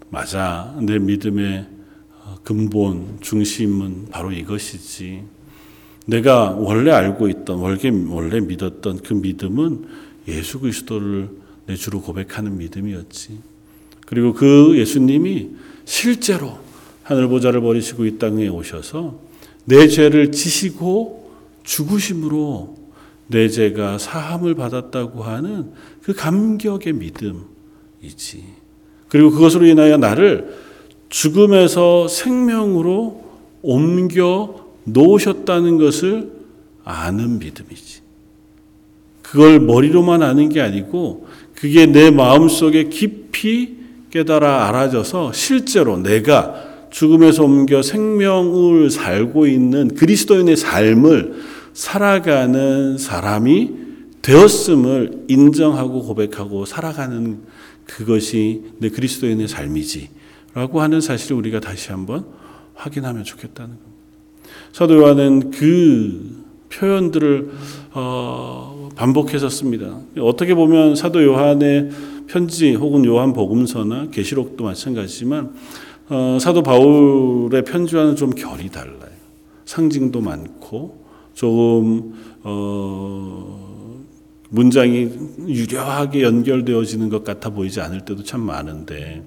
맞아 0.10 0.76
내 0.82 0.98
믿음의 1.00 1.68
어, 2.24 2.36
근본 2.44 3.18
중심은 3.22 4.08
바로 4.10 4.32
이것이지 4.32 5.24
내가 6.06 6.52
원래 6.52 6.92
알고 6.92 7.30
있던 7.30 7.58
원래 7.58 7.80
원래 8.10 8.40
믿었던 8.40 9.00
그 9.04 9.14
믿음은 9.14 9.86
예수 10.28 10.60
그리스도를 10.60 11.30
내 11.66 11.76
주로 11.76 12.02
고백하는 12.02 12.58
믿음이었지. 12.58 13.40
그리고 14.06 14.34
그 14.34 14.78
예수님이 14.78 15.52
실제로 15.84 16.60
하늘 17.04 17.28
보좌를 17.28 17.62
버리시고 17.62 18.06
이 18.06 18.18
땅에 18.18 18.48
오셔서 18.48 19.20
내 19.66 19.88
죄를 19.88 20.32
지시고 20.32 21.32
죽으심으로 21.64 22.78
내 23.28 23.50
죄가 23.50 23.98
사함을 23.98 24.54
받았다고 24.54 25.24
하는 25.24 25.72
그 26.04 26.14
감격의 26.14 26.94
믿음이지. 26.94 28.44
그리고 29.08 29.32
그것으로 29.32 29.66
인하여 29.66 29.98
나를 29.98 30.56
죽음에서 31.10 32.08
생명으로 32.08 33.24
옮겨 33.64 34.65
놓으셨다는 34.86 35.78
것을 35.78 36.32
아는 36.84 37.40
믿음이지. 37.40 38.02
그걸 39.22 39.60
머리로만 39.60 40.22
아는 40.24 40.50
게 40.50 40.62
아니고 40.62 41.28
그게 41.54 41.86
내 41.86 42.12
마음 42.12 42.48
속에 42.48 42.90
깊이 42.90 43.76
깨달아 44.12 44.68
알아져서 44.68 45.34
실제로 45.34 45.98
내가 45.98 46.64
죽음에서 46.90 47.44
옮겨 47.44 47.82
생명을 47.82 48.90
살고 48.90 49.48
있는 49.48 49.94
그리스도인의 49.96 50.56
삶을 50.56 51.34
살아가는 51.74 52.98
사람이 52.98 53.72
되었음을 54.22 55.26
인정하고 55.28 56.04
고백하고 56.04 56.66
살아가는 56.66 57.40
그것이 57.86 58.64
내 58.80 58.90
그리스도인의 58.90 59.48
삶이지. 59.48 60.10
라고 60.54 60.82
하는 60.82 61.02
사실을 61.02 61.36
우리가 61.38 61.60
다시 61.60 61.92
한번 61.92 62.26
확인하면 62.76 63.26
좋겠다는 63.26 63.72
겁니다. 63.72 63.95
사도 64.72 64.96
요한은 64.98 65.52
그 65.52 66.44
표현들을 66.70 67.50
어, 67.94 68.90
반복해서 68.96 69.50
씁니다. 69.50 70.00
어떻게 70.20 70.54
보면 70.56 70.96
사도 70.96 71.24
요한의 71.24 71.90
편지 72.28 72.74
혹은 72.74 73.06
요한 73.06 73.34
복음서나 73.34 74.10
계시록도 74.10 74.64
마찬가지지만 74.64 75.54
어, 76.10 76.38
사도 76.40 76.64
바울의 76.64 77.64
편지와는 77.64 78.16
좀 78.16 78.32
결이 78.32 78.70
달라요. 78.70 79.16
상징도 79.66 80.22
많고 80.22 81.06
조금 81.34 82.14
어, 82.44 84.04
문장이 84.50 85.10
유려하게 85.48 86.22
연결되어지는 86.22 87.10
것 87.10 87.24
같아 87.24 87.50
보이지 87.50 87.82
않을 87.82 88.06
때도 88.06 88.24
참 88.24 88.42
많은데 88.42 89.24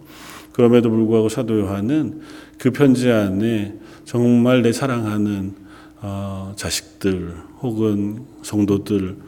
그럼에도 0.53 0.91
불구하고 0.91 1.29
사도 1.29 1.59
요한은 1.61 2.21
그 2.59 2.71
편지 2.71 3.11
안에 3.11 3.75
정말 4.09 4.63
내 4.63 4.73
사랑하는 4.73 5.55
어, 6.01 6.55
자식들 6.57 7.37
혹은 7.61 8.25
성도들을 8.41 9.19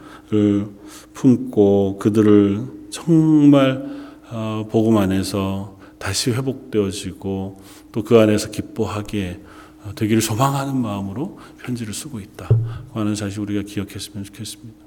품고 1.13 1.99
그들을 1.99 2.65
정말 2.89 3.85
어, 4.31 4.65
복음 4.71 4.97
안에서 4.97 5.77
다시 5.99 6.31
회복되어지고 6.31 7.61
또 7.91 8.03
그 8.03 8.17
안에서 8.17 8.49
기뻐하게 8.49 9.41
어, 9.83 9.91
되기를 9.93 10.19
소망하는 10.19 10.75
마음으로 10.75 11.37
편지를 11.59 11.93
쓰고 11.93 12.19
있다 12.19 12.49
하는 12.93 13.13
사실 13.13 13.39
우리가 13.41 13.61
기억했으면 13.61 14.23
좋겠습니다. 14.23 14.79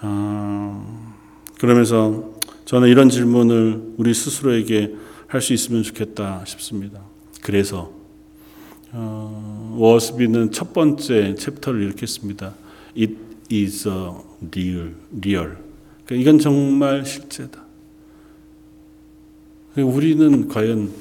아, 0.00 1.14
그러면서 1.60 2.32
저는 2.64 2.88
이런 2.88 3.10
질문을 3.10 3.94
우리 3.96 4.12
스스로에게 4.12 4.96
할 5.28 5.40
수 5.40 5.52
있으면 5.52 5.84
좋겠다 5.84 6.44
싶습니다. 6.46 7.00
그래서 7.42 8.03
어, 8.96 9.76
워스비는 9.76 10.52
첫 10.52 10.72
번째 10.72 11.34
챕터를 11.34 11.82
이렇게 11.82 12.06
씁니다. 12.06 12.54
It 12.96 13.16
is 13.52 13.88
real, 13.88 14.94
real. 15.20 15.56
그러니까 16.06 16.14
이건 16.14 16.38
정말 16.38 17.04
실제다. 17.04 17.64
그러니까 19.72 19.96
우리는 19.96 20.48
과연 20.48 20.92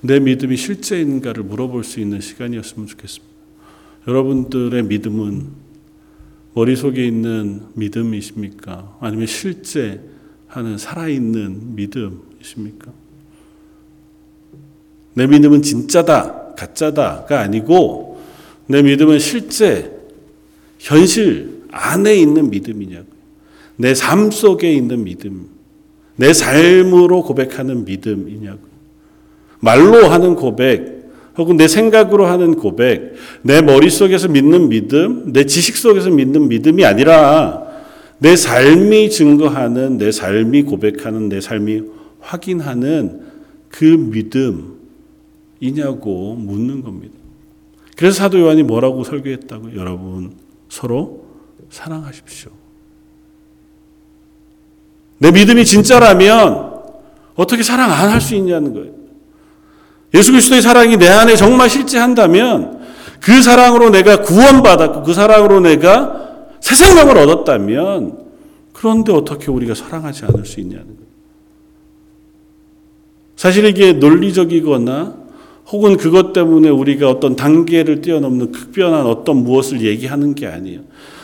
내 0.00 0.18
믿음이 0.18 0.56
실제인가를 0.56 1.44
물어볼 1.44 1.84
수 1.84 2.00
있는 2.00 2.20
시간이었으면 2.20 2.88
좋겠습니다. 2.88 3.28
여러분들의 4.08 4.82
믿음은 4.84 5.68
머릿속에 6.54 7.06
있는 7.06 7.62
믿음이십니까? 7.74 8.96
아니면 9.00 9.26
실제 9.26 10.00
하는 10.48 10.76
살아있는 10.76 11.76
믿음이십니까? 11.76 12.92
내 15.14 15.26
믿음은 15.26 15.62
진짜다, 15.62 16.37
가짜다가 16.58 17.40
아니고 17.40 18.20
내 18.66 18.82
믿음은 18.82 19.18
실제, 19.18 19.92
현실 20.78 21.62
안에 21.70 22.16
있는 22.16 22.50
믿음이냐고요. 22.50 23.18
내삶 23.76 24.30
속에 24.30 24.72
있는 24.72 25.04
믿음, 25.04 25.46
내 26.16 26.32
삶으로 26.32 27.22
고백하는 27.22 27.84
믿음이냐고요. 27.84 28.68
말로 29.60 30.08
하는 30.08 30.34
고백, 30.34 30.98
혹은 31.36 31.56
내 31.56 31.68
생각으로 31.68 32.26
하는 32.26 32.56
고백, 32.56 33.14
내 33.42 33.62
머릿속에서 33.62 34.28
믿는 34.28 34.68
믿음, 34.68 35.32
내 35.32 35.46
지식 35.46 35.76
속에서 35.76 36.10
믿는 36.10 36.48
믿음이 36.48 36.84
아니라 36.84 37.62
내 38.18 38.34
삶이 38.34 39.10
증거하는, 39.10 39.98
내 39.98 40.10
삶이 40.10 40.64
고백하는, 40.64 41.28
내 41.28 41.40
삶이 41.40 41.82
확인하는 42.20 43.20
그 43.68 43.84
믿음, 43.84 44.77
이냐고 45.60 46.34
묻는 46.34 46.82
겁니다. 46.82 47.14
그래서 47.96 48.18
사도 48.18 48.38
요한이 48.40 48.62
뭐라고 48.62 49.02
설교했다고 49.04 49.74
여러분 49.76 50.34
서로 50.68 51.24
사랑하십시오. 51.70 52.50
내 55.18 55.30
믿음이 55.32 55.64
진짜라면 55.64 56.78
어떻게 57.34 57.62
사랑 57.62 57.90
안 57.92 58.10
할 58.10 58.20
수 58.20 58.34
있냐는 58.34 58.72
거예요. 58.72 58.92
예수 60.14 60.30
그리스도의 60.32 60.62
사랑이 60.62 60.96
내 60.96 61.08
안에 61.08 61.36
정말 61.36 61.68
실제한다면 61.68 62.78
그 63.20 63.42
사랑으로 63.42 63.90
내가 63.90 64.22
구원받았고 64.22 65.02
그 65.02 65.12
사랑으로 65.12 65.60
내가 65.60 66.46
새 66.60 66.74
생명을 66.74 67.18
얻었다면 67.18 68.26
그런데 68.72 69.12
어떻게 69.12 69.50
우리가 69.50 69.74
사랑하지 69.74 70.24
않을 70.26 70.46
수 70.46 70.60
있냐는 70.60 70.86
거예요. 70.86 71.08
사실 73.36 73.64
이게 73.64 73.92
논리적이거나 73.92 75.27
혹은 75.70 75.96
그것 75.96 76.32
때문에 76.32 76.70
우리가 76.70 77.10
어떤 77.10 77.36
단계를 77.36 78.00
뛰어넘는 78.00 78.52
극변한 78.52 79.06
어떤 79.06 79.44
무엇을 79.44 79.82
얘기하는 79.82 80.34
게 80.34 80.46
아니에요. 80.46 80.80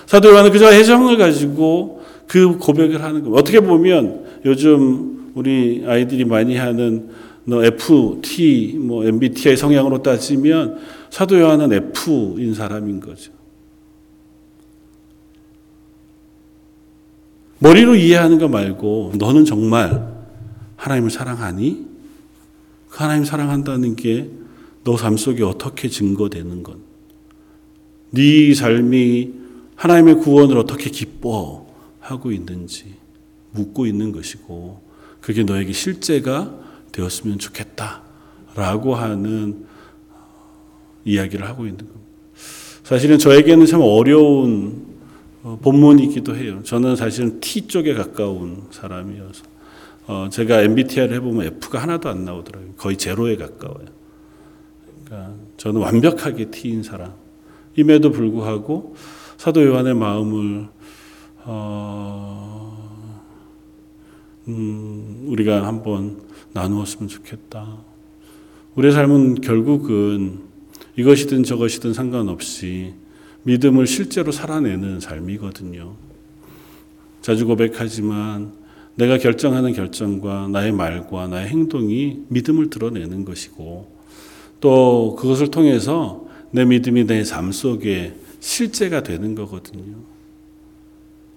사도 0.07 0.30
요한은 0.30 0.52
그저 0.52 0.72
애정을 0.72 1.16
가지고 1.16 2.02
그 2.26 2.59
고백을 2.59 3.02
하는 3.02 3.22
거예요. 3.22 3.37
어떻게 3.37 3.61
보면 3.61 4.24
요즘 4.44 5.33
우리 5.35 5.83
아이들이 5.87 6.24
많이 6.24 6.57
하는 6.57 7.09
너 7.44 7.64
FT, 7.64 8.78
뭐 8.80 9.04
MBTI 9.04 9.57
성향으로 9.57 10.02
따지면 10.02 10.78
사도 11.11 11.38
요한은 11.38 11.72
F인 11.72 12.54
사람인 12.54 13.00
거죠. 13.00 13.33
머리로 17.59 17.94
이해하는 17.94 18.38
거 18.38 18.48
말고 18.48 19.12
너는 19.16 19.46
정말 19.46 20.07
하나님을 20.76 21.11
사랑하니? 21.11 21.93
그 22.94 23.02
하나님 23.02 23.24
사랑한다는 23.24 23.96
게 23.96 24.44
너 24.85 24.96
삶 24.96 25.16
속에 25.16 25.42
어떻게 25.42 25.88
증거되는 25.88 26.62
건? 26.62 26.83
네 28.11 28.54
삶이 28.54 29.33
하나님의 29.76 30.16
구원을 30.18 30.59
어떻게 30.59 30.90
기뻐하고 30.90 32.30
있는지 32.30 32.94
묻고 33.52 33.87
있는 33.87 34.12
것이고 34.12 34.80
그게 35.20 35.42
너에게 35.42 35.72
실제가 35.72 36.54
되었으면 36.92 37.38
좋겠다라고 37.38 38.94
하는 38.94 39.64
이야기를 41.07 41.48
하고 41.48 41.64
있는 41.64 41.78
겁니다. 41.78 42.00
사실은 42.85 43.18
저에게는 43.18 43.66
참 43.66 43.80
어려운 43.80 44.85
어, 45.42 45.59
본문이기도 45.62 46.37
해요. 46.37 46.61
저는 46.62 46.96
사실은 46.96 47.40
T 47.40 47.66
쪽에 47.66 47.94
가까운 47.94 48.64
사람이어서 48.70 49.54
어, 50.07 50.29
제가 50.31 50.62
MBTI를 50.62 51.17
해보면 51.17 51.47
F가 51.47 51.83
하나도 51.83 52.09
안 52.09 52.25
나오더라고요. 52.25 52.73
거의 52.77 52.97
제로에 52.97 53.37
가까워요. 53.37 53.87
그러니까 55.05 55.35
저는 55.57 55.81
완벽하게 55.81 56.51
T인 56.51 56.83
사람임에도 56.83 58.11
불구하고 58.11 58.97
사도 59.37 59.64
요한의 59.64 59.95
마음을 59.95 60.69
어, 61.45 62.75
음, 64.49 65.25
우리가 65.29 65.67
한번 65.67 66.23
나누었으면 66.53 67.09
좋겠다. 67.09 67.79
우리의 68.75 68.93
삶은 68.93 69.40
결국은 69.40 70.40
이것이든 70.97 71.45
저것이든 71.45 71.93
상관없이 71.93 72.95
믿음을 73.45 73.87
실제로 73.87 74.33
살아내는 74.33 75.01
삶이거든요. 75.01 75.95
자주 77.21 77.47
고백하지만 77.47 78.63
내가 78.96 79.18
결정하는 79.18 79.72
결정과 79.72 80.48
나의 80.48 80.72
말과 80.72 81.26
나의 81.26 81.48
행동이 81.48 82.24
믿음을 82.28 82.70
드러내는 82.70 83.24
것이고 83.24 83.92
또 84.61 85.16
그것을 85.18 85.48
통해서 85.50 86.26
내 86.50 86.64
믿음이 86.64 87.07
내 87.07 87.24
삶 87.24 87.50
속에 87.50 88.14
실제가 88.40 89.02
되는 89.02 89.35
거거든요. 89.35 89.96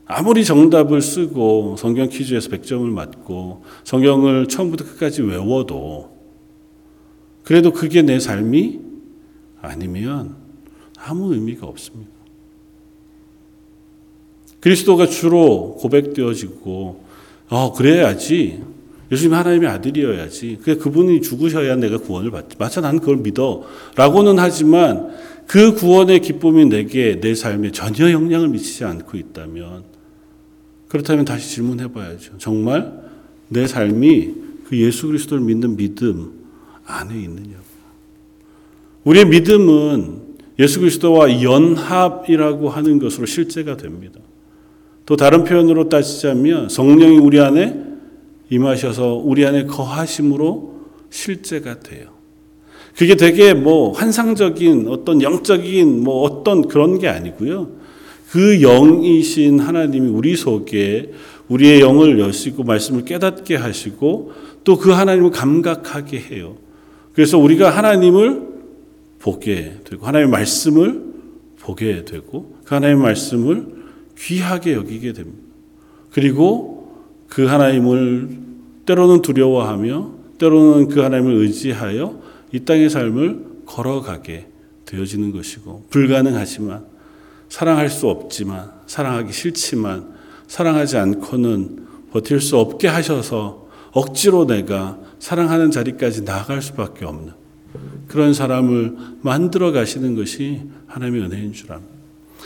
아무리 0.06 0.46
정답을 0.46 1.02
쓰고 1.02 1.76
성경 1.78 2.08
퀴즈에서 2.08 2.50
100점을 2.50 2.86
맞고 2.90 3.64
성경을 3.84 4.48
처음부터 4.48 4.86
끝까지 4.86 5.22
외워도 5.22 6.16
그래도 7.44 7.72
그게 7.74 8.02
내 8.02 8.20
삶이 8.20 8.80
아니면 9.62 10.36
아무 10.98 11.34
의미가 11.34 11.66
없습니다. 11.66 12.12
그리스도가 14.60 15.08
주로 15.08 15.76
고백되어지고 15.80 17.07
어 17.50 17.74
그래야지 17.74 18.64
예수님 19.12 19.34
하나님의 19.34 19.70
아들이어야지 19.70 20.60
그 20.64 20.78
그분이 20.78 21.22
죽으셔야 21.22 21.76
내가 21.78 21.98
구원을 21.98 22.32
받지 22.32 22.56
맞아 22.60 22.82
난 22.82 23.00
그걸 23.00 23.18
믿어 23.18 23.64
라고는 23.96 24.38
하지만 24.40 25.12
그 25.48 25.74
구원의 25.74 26.20
기쁨이 26.20 26.66
내게 26.66 27.20
내 27.22 27.34
삶에 27.34 27.72
전혀 27.72 28.12
영향을 28.12 28.50
미치지 28.50 28.84
않고 28.84 29.18
있다면 29.18 29.98
그렇다면 30.88 31.26
다시 31.26 31.56
질문해 31.56 31.92
봐야죠. 31.92 32.38
정말 32.38 32.94
내 33.50 33.68
삶이 33.68 34.34
그 34.66 34.78
예수 34.78 35.08
그리스도를 35.08 35.44
믿는 35.44 35.76
믿음 35.76 36.34
안에 36.86 37.16
있느냐고. 37.22 37.64
우리의 39.04 39.26
믿음은 39.26 40.28
예수 40.60 40.80
그리스도와 40.80 41.42
연합이라고 41.42 42.70
하는 42.70 43.00
것으로 43.00 43.26
실제가 43.26 43.78
됩니다. 43.78 44.20
또 45.08 45.16
다른 45.16 45.46
표현으로 45.46 45.88
따지자면 45.88 46.68
성령이 46.68 47.18
우리 47.18 47.40
안에 47.40 47.82
임하셔서 48.50 49.14
우리 49.16 49.46
안에 49.46 49.64
거하심으로 49.64 50.82
실제가 51.10 51.80
돼요. 51.80 52.10
그게 52.96 53.16
되게 53.16 53.54
뭐 53.54 53.94
환상적인 53.94 54.88
어떤 54.90 55.22
영적인 55.22 56.04
뭐 56.04 56.24
어떤 56.24 56.68
그런 56.68 57.00
게 57.00 57.08
아니고요. 57.08 57.70
그 58.30 58.60
영이신 58.60 59.62
하나님이 59.62 60.10
우리 60.10 60.36
속에 60.36 61.14
우리의 61.48 61.80
영을 61.80 62.20
여시고 62.20 62.64
말씀을 62.64 63.06
깨닫게 63.06 63.56
하시고 63.56 64.34
또 64.66 64.76
그 64.76 64.92
하나님을 64.92 65.32
감각하게 65.32 66.20
해요. 66.20 66.58
그래서 67.14 67.38
우리가 67.38 67.70
하나님을 67.70 68.42
보게 69.20 69.76
되고 69.86 70.06
하나님의 70.06 70.32
말씀을 70.32 71.04
보게 71.62 72.04
되고 72.04 72.58
그 72.66 72.76
하나님의 72.76 73.02
말씀을 73.02 73.77
귀하게 74.18 74.74
여기게 74.74 75.14
됩니다. 75.14 75.44
그리고 76.12 77.06
그 77.28 77.46
하나님을 77.46 78.40
때로는 78.86 79.22
두려워하며 79.22 80.12
때로는 80.40 80.88
그 80.88 81.02
하나님을 81.02 81.34
의지하여 81.34 82.20
이 82.52 82.60
땅의 82.62 82.90
삶을 82.90 83.46
걸어가게 83.66 84.48
되어지는 84.86 85.32
것이고 85.34 85.88
불가능하지만 85.90 86.86
사랑할 87.50 87.90
수 87.90 88.08
없지만 88.08 88.72
사랑하기 88.88 89.34
싫지만 89.34 90.16
사랑하지 90.48 90.98
않고는 90.98 91.88
버틸 92.12 92.40
수 92.40 92.58
없게 92.58 92.88
하셔서 92.88 93.68
억지로 93.92 94.46
내가 94.46 95.00
사랑하는 95.20 95.72
자리까지 95.72 96.24
나아갈 96.24 96.62
수밖에 96.62 97.06
없는 97.06 97.34
그런 98.08 98.34
사람을 98.34 98.96
만들어 99.22 99.72
가시는 99.72 100.16
것이 100.16 100.62
하나님의 100.88 101.24
은혜인 101.24 101.54
줄 101.54 101.74
압니다. 101.74 101.97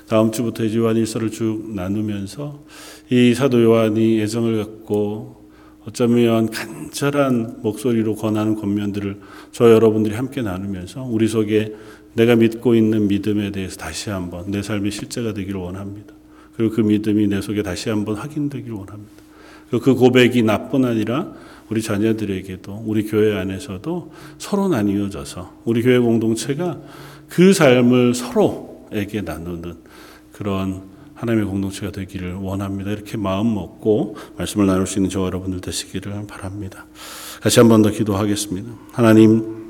다음 0.07 0.31
주부터 0.31 0.63
이제 0.63 0.77
요한 0.77 0.97
일서를 0.97 1.31
쭉 1.31 1.71
나누면서 1.73 2.63
이 3.09 3.33
사도 3.33 3.63
요한이 3.63 4.19
애정을 4.21 4.57
갖고 4.57 5.41
어쩌면 5.85 6.49
간절한 6.49 7.61
목소리로 7.61 8.15
권하는 8.15 8.55
권면들을 8.55 9.19
저 9.51 9.71
여러분들이 9.71 10.15
함께 10.15 10.41
나누면서 10.41 11.03
우리 11.03 11.27
속에 11.27 11.75
내가 12.13 12.35
믿고 12.35 12.75
있는 12.75 13.07
믿음에 13.07 13.51
대해서 13.51 13.77
다시 13.77 14.09
한번 14.09 14.51
내 14.51 14.61
삶의 14.61 14.91
실제가 14.91 15.33
되기를 15.33 15.59
원합니다. 15.59 16.13
그리고 16.55 16.75
그 16.75 16.81
믿음이 16.81 17.27
내 17.27 17.41
속에 17.41 17.63
다시 17.63 17.89
한번 17.89 18.15
확인되기를 18.15 18.73
원합니다. 18.75 19.11
그 19.71 19.95
고백이 19.95 20.43
나뿐 20.43 20.85
아니라 20.85 21.33
우리 21.69 21.81
자녀들에게도 21.81 22.83
우리 22.85 23.05
교회 23.05 23.37
안에서도 23.37 24.11
서로 24.37 24.67
나뉘어져서 24.67 25.61
우리 25.63 25.81
교회 25.81 25.97
공동체가 25.97 26.81
그 27.29 27.53
삶을 27.53 28.13
서로 28.13 28.70
에게 28.91 29.21
나누는 29.21 29.75
그런 30.31 30.83
하나님의 31.15 31.47
공동체가 31.47 31.91
되기를 31.91 32.33
원합니다. 32.33 32.91
이렇게 32.91 33.15
마음 33.15 33.53
먹고 33.53 34.17
말씀을 34.37 34.65
나눌 34.65 34.87
수 34.87 34.97
있는 34.97 35.09
저 35.09 35.23
여러분들 35.23 35.61
되시기를 35.61 36.25
바랍니다. 36.25 36.85
다시 37.41 37.59
한번 37.59 37.83
더 37.83 37.91
기도하겠습니다. 37.91 38.71
하나님, 38.91 39.61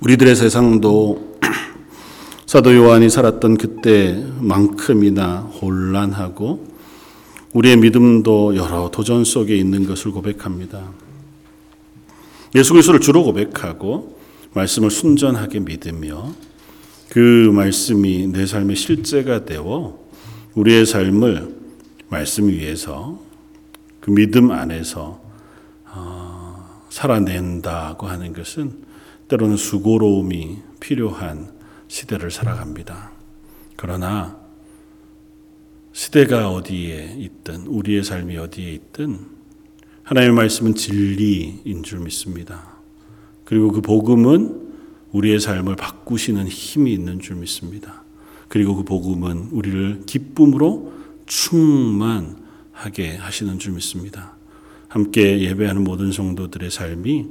우리들의 0.00 0.36
세상도 0.36 1.38
사도 2.46 2.74
요한이 2.74 3.10
살았던 3.10 3.58
그때만큼이나 3.58 5.40
혼란하고 5.40 6.68
우리의 7.52 7.76
믿음도 7.78 8.54
여러 8.56 8.88
도전 8.90 9.24
속에 9.24 9.56
있는 9.56 9.84
것을 9.86 10.12
고백합니다. 10.12 10.92
예수 12.54 12.72
그리스도를 12.72 13.00
주로 13.00 13.24
고백하고 13.24 14.18
말씀을 14.54 14.90
순전하게 14.90 15.60
믿으며 15.60 16.32
그 17.10 17.50
말씀이 17.52 18.28
내 18.28 18.46
삶의 18.46 18.76
실제가 18.76 19.44
되어 19.44 19.98
우리의 20.54 20.86
삶을 20.86 21.56
말씀 22.08 22.48
위에서 22.48 23.20
그 24.00 24.12
믿음 24.12 24.52
안에서 24.52 25.20
어, 25.86 26.84
살아낸다고 26.88 28.06
하는 28.06 28.32
것은 28.32 28.84
때로는 29.26 29.56
수고로움이 29.56 30.58
필요한 30.78 31.50
시대를 31.88 32.30
살아갑니다. 32.30 33.10
그러나 33.74 34.38
시대가 35.92 36.52
어디에 36.52 37.16
있든 37.18 37.66
우리의 37.66 38.04
삶이 38.04 38.36
어디에 38.36 38.70
있든 38.72 39.18
하나님의 40.04 40.36
말씀은 40.36 40.76
진리인 40.76 41.82
줄 41.82 41.98
믿습니다. 42.00 42.76
그리고 43.44 43.72
그 43.72 43.80
복음은 43.80 44.69
우리의 45.12 45.40
삶을 45.40 45.76
바꾸시는 45.76 46.46
힘이 46.48 46.92
있는 46.92 47.20
줄 47.20 47.36
믿습니다. 47.36 48.04
그리고 48.48 48.76
그 48.76 48.84
복음은 48.84 49.48
우리를 49.52 50.02
기쁨으로 50.06 50.92
충만하게 51.26 53.16
하시는 53.16 53.58
줄 53.58 53.74
믿습니다. 53.74 54.36
함께 54.88 55.40
예배하는 55.40 55.84
모든 55.84 56.10
성도들의 56.10 56.70
삶이 56.70 57.26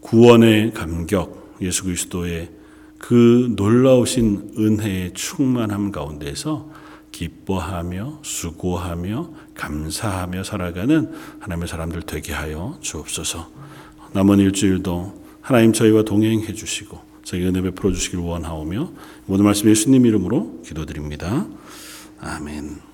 구원의 0.00 0.72
감격, 0.74 1.56
예수 1.62 1.84
그리스도의 1.84 2.50
그 2.98 3.54
놀라우신 3.56 4.52
은혜의 4.58 5.14
충만함 5.14 5.92
가운데서 5.92 6.70
기뻐하며 7.12 8.20
수고하며 8.22 9.30
감사하며 9.54 10.44
살아가는 10.44 11.10
하나님의 11.40 11.68
사람들 11.68 12.02
되게 12.02 12.32
하여 12.32 12.78
주옵소서. 12.80 13.48
남은 14.12 14.38
일주일도 14.38 15.20
하나님 15.40 15.72
저희와 15.72 16.02
동행해 16.02 16.52
주시고 16.52 17.09
저희 17.30 17.46
은혜 17.46 17.62
베풀어 17.62 17.92
주시길 17.92 18.18
원하오며 18.18 18.90
모든 19.26 19.44
말씀 19.44 19.70
예수님 19.70 20.04
이름으로 20.04 20.62
기도드립니다. 20.66 21.46
아멘. 22.18 22.89